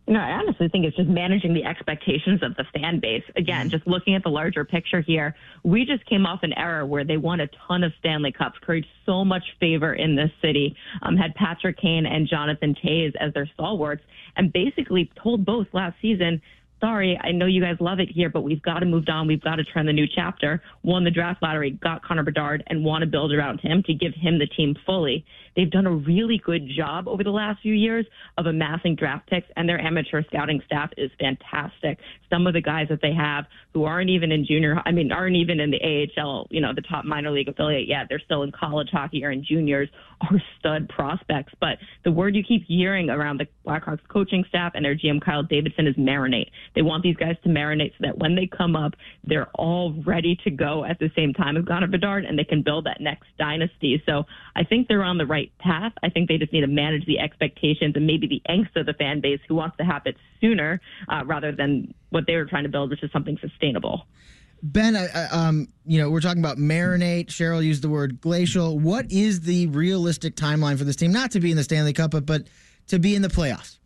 No, 0.06 0.20
I 0.20 0.32
honestly 0.32 0.68
think 0.68 0.84
it's 0.86 0.98
just 0.98 1.08
managing 1.08 1.54
the 1.54 1.64
expectations 1.64 2.44
of 2.44 2.56
the 2.58 2.66
fan 2.74 3.00
base. 3.00 3.24
Again, 3.38 3.70
just 3.70 3.88
looking 3.88 4.16
at 4.16 4.24
the 4.24 4.30
larger 4.30 4.66
picture 4.66 5.00
here, 5.00 5.34
we 5.64 5.86
just 5.86 6.06
came 6.06 6.26
off 6.26 6.44
an 6.44 6.52
era 6.54 6.86
where 6.86 7.06
they 7.06 7.16
won 7.16 7.40
a 7.40 7.48
ton 7.68 7.86
of 7.86 7.94
Stanley 8.00 8.34
Cups, 8.34 8.60
created 8.60 8.90
so 9.06 9.24
much 9.24 9.44
favor 9.62 9.94
in 9.94 10.18
this 10.18 10.30
city, 10.42 10.76
um, 11.04 11.16
had 11.16 11.34
Patrick 11.36 11.78
Kane 11.78 12.06
and 12.06 12.28
Jonathan 12.28 12.76
Toews 12.84 13.14
as 13.18 13.34
their 13.34 13.50
stalwarts, 13.54 14.04
and 14.36 14.52
basically 14.52 15.10
told 15.22 15.46
both 15.46 15.68
last 15.72 15.96
season, 16.02 16.42
sorry, 16.84 17.18
I 17.24 17.32
know 17.32 17.46
you 17.46 17.62
guys 17.62 17.78
love 17.80 18.00
it 18.00 18.10
here, 18.14 18.30
but 18.30 18.42
we've 18.42 18.62
got 18.62 18.80
to 18.80 18.86
move 18.86 19.06
on. 19.08 19.26
We've 19.26 19.42
got 19.42 19.56
to 19.56 19.64
turn 19.64 19.86
the 19.86 19.94
new 19.94 20.06
chapter. 20.14 20.62
Won 20.84 21.06
the 21.06 21.12
draft 21.12 21.42
lottery, 21.42 21.72
got 21.72 22.04
Connor 22.04 22.24
Bedard, 22.24 22.62
and 22.68 22.84
want 22.84 23.04
to 23.04 23.08
build 23.10 23.32
around 23.32 23.62
him 23.62 23.84
to 23.84 23.94
give 23.94 24.14
him 24.14 24.38
the 24.38 24.48
team 24.48 24.76
fully. 24.86 25.26
They've 25.56 25.70
done 25.70 25.86
a 25.86 25.92
really 25.92 26.42
good 26.44 26.68
job 26.76 27.08
over 27.08 27.24
the 27.24 27.30
last 27.30 27.62
few 27.62 27.74
years 27.74 28.06
of 28.38 28.48
amassing 28.48 28.96
draft 28.96 29.30
picks, 29.30 29.48
and 29.56 29.70
their 29.70 29.80
amateur 29.80 30.24
scouting 30.24 30.62
staff 30.66 30.90
is 30.98 31.12
fantastic. 31.20 32.00
Some 32.30 32.48
of 32.48 32.54
the 32.54 32.62
guys 32.62 32.88
that 32.90 33.00
they 33.02 33.14
have 33.14 33.46
who 33.74 33.86
aren't 33.86 34.10
even 34.10 34.32
in 34.32 34.46
junior, 34.46 34.82
I 34.86 34.92
mean, 34.92 35.12
aren't 35.12 35.36
even 35.36 35.60
in 35.60 35.72
the 35.72 36.10
AHL, 36.20 36.48
you 36.50 36.60
know, 36.60 36.74
the 36.76 36.82
top 36.82 37.06
minor 37.06 37.32
league 37.32 37.48
affiliate 37.48 37.88
yet. 37.88 38.08
They're 38.10 38.22
still 38.24 38.44
in 38.44 38.52
college 38.52 38.90
hockey 38.92 39.24
or 39.24 39.32
in 39.32 39.46
juniors, 39.46 39.90
are 40.22 40.42
stud 40.60 40.90
prospects. 40.90 41.54
But 41.60 41.78
the 42.04 42.12
word 42.12 42.36
you 42.36 42.44
keep 42.44 42.66
hearing 42.68 43.10
around 43.10 43.40
the 43.40 43.48
Blackhawks 43.66 44.00
coaching 44.10 44.44
staff 44.50 44.74
and 44.76 44.84
their 44.84 44.96
GM 44.96 45.22
Kyle 45.24 45.44
Davidson 45.44 45.88
is 45.88 45.96
marinate. 45.96 46.50
They 46.76 46.82
want 46.82 47.04
these 47.04 47.16
guys 47.16 47.36
to 47.44 47.50
marinate 47.50 47.92
so 47.92 47.98
that 48.02 48.18
when 48.18 48.36
they 48.36 48.48
come 48.48 48.76
up, 48.76 48.94
they're 49.24 49.50
all 49.56 49.94
ready 50.06 50.36
to 50.44 50.50
go 50.50 50.84
at 50.84 51.00
the 51.00 51.12
same 51.16 51.34
time 51.34 51.56
as 51.58 51.66
Connor 51.66 51.88
Bedard, 51.88 52.26
and 52.26 52.38
they 52.38 52.44
can 52.44 52.62
build 52.64 52.86
that 52.86 53.00
next 53.00 53.28
dynasty. 53.38 54.02
So 54.06 54.24
I 54.56 54.64
think 54.64 54.88
they're 54.88 55.04
on 55.04 55.18
the 55.18 55.26
right 55.26 55.52
path. 55.60 55.94
I 56.02 56.10
think 56.10 56.30
they 56.30 56.38
just 56.38 56.52
need 56.52 56.62
to 56.62 56.68
manage 56.68 57.06
the 57.06 57.20
expectations 57.20 57.96
and 57.96 58.08
maybe 58.08 58.28
the 58.28 58.42
angst 58.52 58.76
of 58.76 58.86
the 58.86 58.94
fan 58.94 59.22
base 59.22 59.40
who 59.48 59.56
wants 59.56 59.78
to 59.78 59.84
have 59.84 60.02
it 60.06 60.16
sooner 60.42 60.82
uh, 61.10 61.24
rather 61.26 61.52
than 61.52 61.94
what 62.10 62.26
they 62.28 62.36
were 62.36 62.46
trying 62.46 62.64
to 62.64 62.70
build, 62.70 62.90
which 62.90 63.04
is 63.04 63.12
something 63.12 63.38
sustainable. 63.40 64.06
Ben, 64.66 64.96
I- 64.96 65.08
I- 65.14 65.28
um, 65.48 65.68
you 65.86 66.00
know, 66.00 66.10
we're 66.10 66.22
talking 66.22 66.42
about 66.42 66.58
marinate. 66.58 67.28
Cheryl 67.28 67.64
used 67.64 67.82
the 67.84 67.90
word 67.90 68.22
glacial. 68.22 68.80
What 68.80 69.12
is 69.12 69.42
the 69.42 69.68
realistic 69.68 70.36
timeline 70.36 70.78
for 70.78 70.86
this 70.86 70.96
team? 70.96 71.12
Not 71.12 71.32
to 71.32 71.40
be 71.40 71.52
in 71.52 71.58
the 71.58 71.64
Stanley 71.64 71.92
Cup, 71.94 72.12
but, 72.12 72.26
but 72.26 72.48
to 72.88 72.98
be 72.98 73.14
in 73.16 73.22
the 73.22 73.28
playoffs. 73.28 73.78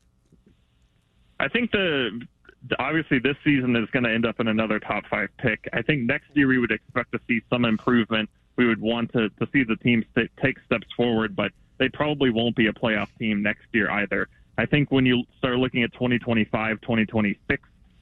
I 1.40 1.48
think 1.48 1.72
the 1.72 2.22
obviously 2.80 3.20
this 3.20 3.36
season 3.44 3.76
is 3.76 3.90
going 3.92 4.04
to 4.04 4.12
end 4.12 4.26
up 4.26 4.40
in 4.40 4.48
another 4.48 4.80
top 4.80 5.06
five 5.10 5.30
pick. 5.38 5.68
I 5.74 5.82
think 5.82 6.04
next 6.04 6.28
year 6.34 6.48
we 6.48 6.58
would 6.58 6.72
expect 6.72 7.12
to 7.14 7.20
see 7.28 7.42
some 7.50 7.66
improvement. 7.66 8.30
We 8.56 8.66
would 8.68 8.82
want 8.82 9.12
to, 9.14 9.30
to 9.30 9.48
see 9.54 9.64
the 9.64 9.76
team 9.78 10.04
st- 10.16 10.32
take 10.42 10.58
steps 10.66 10.88
forward, 10.96 11.36
but 11.36 11.52
they 11.78 11.90
probably 11.90 12.30
won't 12.30 12.56
be 12.56 12.68
a 12.68 12.74
playoff 12.74 13.10
team 13.20 13.44
next 13.44 13.66
year 13.72 13.90
either. 13.92 14.28
I 14.58 14.66
think 14.66 14.92
when 14.92 15.06
you 15.06 15.24
start 15.38 15.58
looking 15.58 15.84
at 15.84 15.94
2025, 15.94 16.82
2026, 16.82 17.62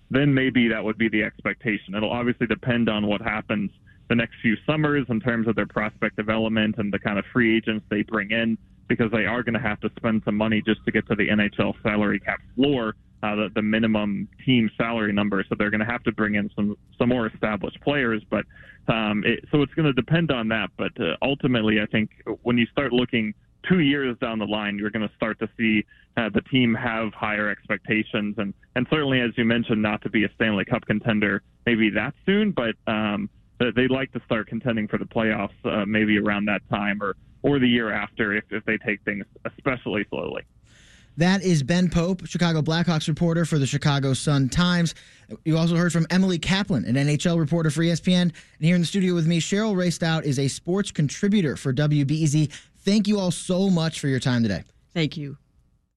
then 0.10 0.34
maybe 0.34 0.70
that 0.70 0.84
would 0.84 0.98
be 0.98 1.10
the 1.10 1.24
expectation. 1.24 1.96
It'll 1.96 2.12
obviously 2.12 2.48
depend 2.48 2.88
on 2.90 3.08
what 3.08 3.22
happens 3.22 3.72
the 4.08 4.16
next 4.16 4.36
few 4.42 4.56
summers 4.66 5.06
in 5.10 5.20
terms 5.20 5.48
of 5.48 5.56
their 5.56 5.66
prospect 5.66 6.16
development 6.16 6.76
and 6.78 6.94
the 6.94 7.00
kind 7.00 7.18
of 7.18 7.26
free 7.34 7.58
agents 7.58 7.86
they 7.90 8.04
bring 8.04 8.32
in, 8.32 8.58
because 8.88 9.12
they 9.12 9.26
are 9.26 9.44
going 9.44 9.56
to 9.56 9.60
have 9.60 9.80
to 9.82 9.90
spend 9.98 10.22
some 10.24 10.36
money 10.36 10.62
just 10.66 10.84
to 10.86 10.92
get 10.92 11.08
to 11.08 11.16
the 11.16 11.28
NHL 11.28 11.74
salary 11.82 12.20
cap 12.20 12.40
floor, 12.56 12.96
uh, 13.24 13.36
the, 13.36 13.50
the 13.56 13.62
minimum 13.62 14.28
team 14.46 14.70
salary 14.78 15.14
number. 15.14 15.44
So 15.48 15.56
they're 15.58 15.72
going 15.72 15.86
to 15.86 15.92
have 15.92 16.04
to 16.04 16.12
bring 16.12 16.36
in 16.36 16.50
some 16.56 16.78
some 16.98 17.10
more 17.10 17.28
established 17.28 17.80
players. 17.82 18.24
But 18.30 18.46
um, 18.88 19.24
it, 19.26 19.46
so 19.52 19.62
it's 19.62 19.74
going 19.74 19.86
to 19.86 19.94
depend 19.94 20.32
on 20.32 20.48
that. 20.50 20.70
But 20.78 20.92
uh, 21.00 21.16
ultimately, 21.22 21.82
I 21.82 21.86
think 21.86 22.12
when 22.44 22.58
you 22.58 22.66
start 22.68 22.94
looking 22.94 23.34
two 23.68 23.80
years 23.80 24.18
down 24.20 24.40
the 24.40 24.46
line, 24.46 24.78
you're 24.78 24.92
going 24.92 25.08
to 25.08 25.16
start 25.16 25.40
to 25.40 25.50
see 25.58 25.86
uh, 26.18 26.30
the 26.34 26.42
team 26.42 26.74
have 26.76 27.14
higher 27.14 27.50
expectations, 27.50 28.36
and 28.38 28.54
and 28.76 28.88
certainly, 28.90 29.22
as 29.22 29.32
you 29.38 29.46
mentioned, 29.46 29.82
not 29.82 30.02
to 30.04 30.10
be 30.10 30.24
a 30.24 30.30
Stanley 30.36 30.66
Cup 30.66 30.86
contender 30.86 31.42
maybe 31.66 31.90
that 31.90 32.14
soon, 32.26 32.52
but 32.52 32.76
um, 32.92 33.30
they'd 33.60 33.92
like 33.92 34.12
to 34.14 34.22
start 34.26 34.48
contending 34.48 34.88
for 34.88 34.98
the 34.98 35.06
playoffs 35.06 35.50
uh, 35.66 35.86
maybe 35.86 36.18
around 36.18 36.46
that 36.46 36.62
time 36.70 37.02
or 37.02 37.16
or 37.42 37.60
the 37.60 37.68
year 37.68 37.92
after 37.92 38.34
if 38.34 38.44
if 38.50 38.64
they 38.66 38.78
take 38.78 39.02
things 39.04 39.26
especially 39.46 40.06
slowly. 40.10 40.44
That 41.18 41.44
is 41.44 41.64
Ben 41.64 41.90
Pope, 41.90 42.26
Chicago 42.28 42.62
Blackhawks 42.62 43.08
reporter 43.08 43.46
for 43.46 43.58
the 43.58 43.66
Chicago 43.66 44.14
Sun 44.14 44.50
Times. 44.50 44.96
You 45.46 45.58
also 45.58 45.76
heard 45.76 45.94
from 45.94 46.06
Emily 46.10 46.38
Kaplan, 46.38 46.86
an 46.86 46.96
NHL 46.96 47.40
reporter 47.40 47.70
for 47.70 47.82
ESPN. 47.82 48.22
And 48.22 48.34
here 48.60 48.76
in 48.76 48.82
the 48.82 48.88
studio 48.88 49.14
with 49.14 49.26
me, 49.26 49.40
Cheryl 49.40 49.78
Raye-Stout 49.78 50.26
is 50.26 50.40
a 50.40 50.48
sports 50.48 50.92
contributor 50.92 51.56
for 51.56 51.74
WBEZ. 51.74 52.52
Thank 52.80 53.08
you 53.08 53.18
all 53.18 53.32
so 53.32 53.70
much 53.70 54.00
for 54.00 54.08
your 54.08 54.20
time 54.20 54.44
today. 54.44 54.64
Thank 54.94 55.16
you. 55.16 55.38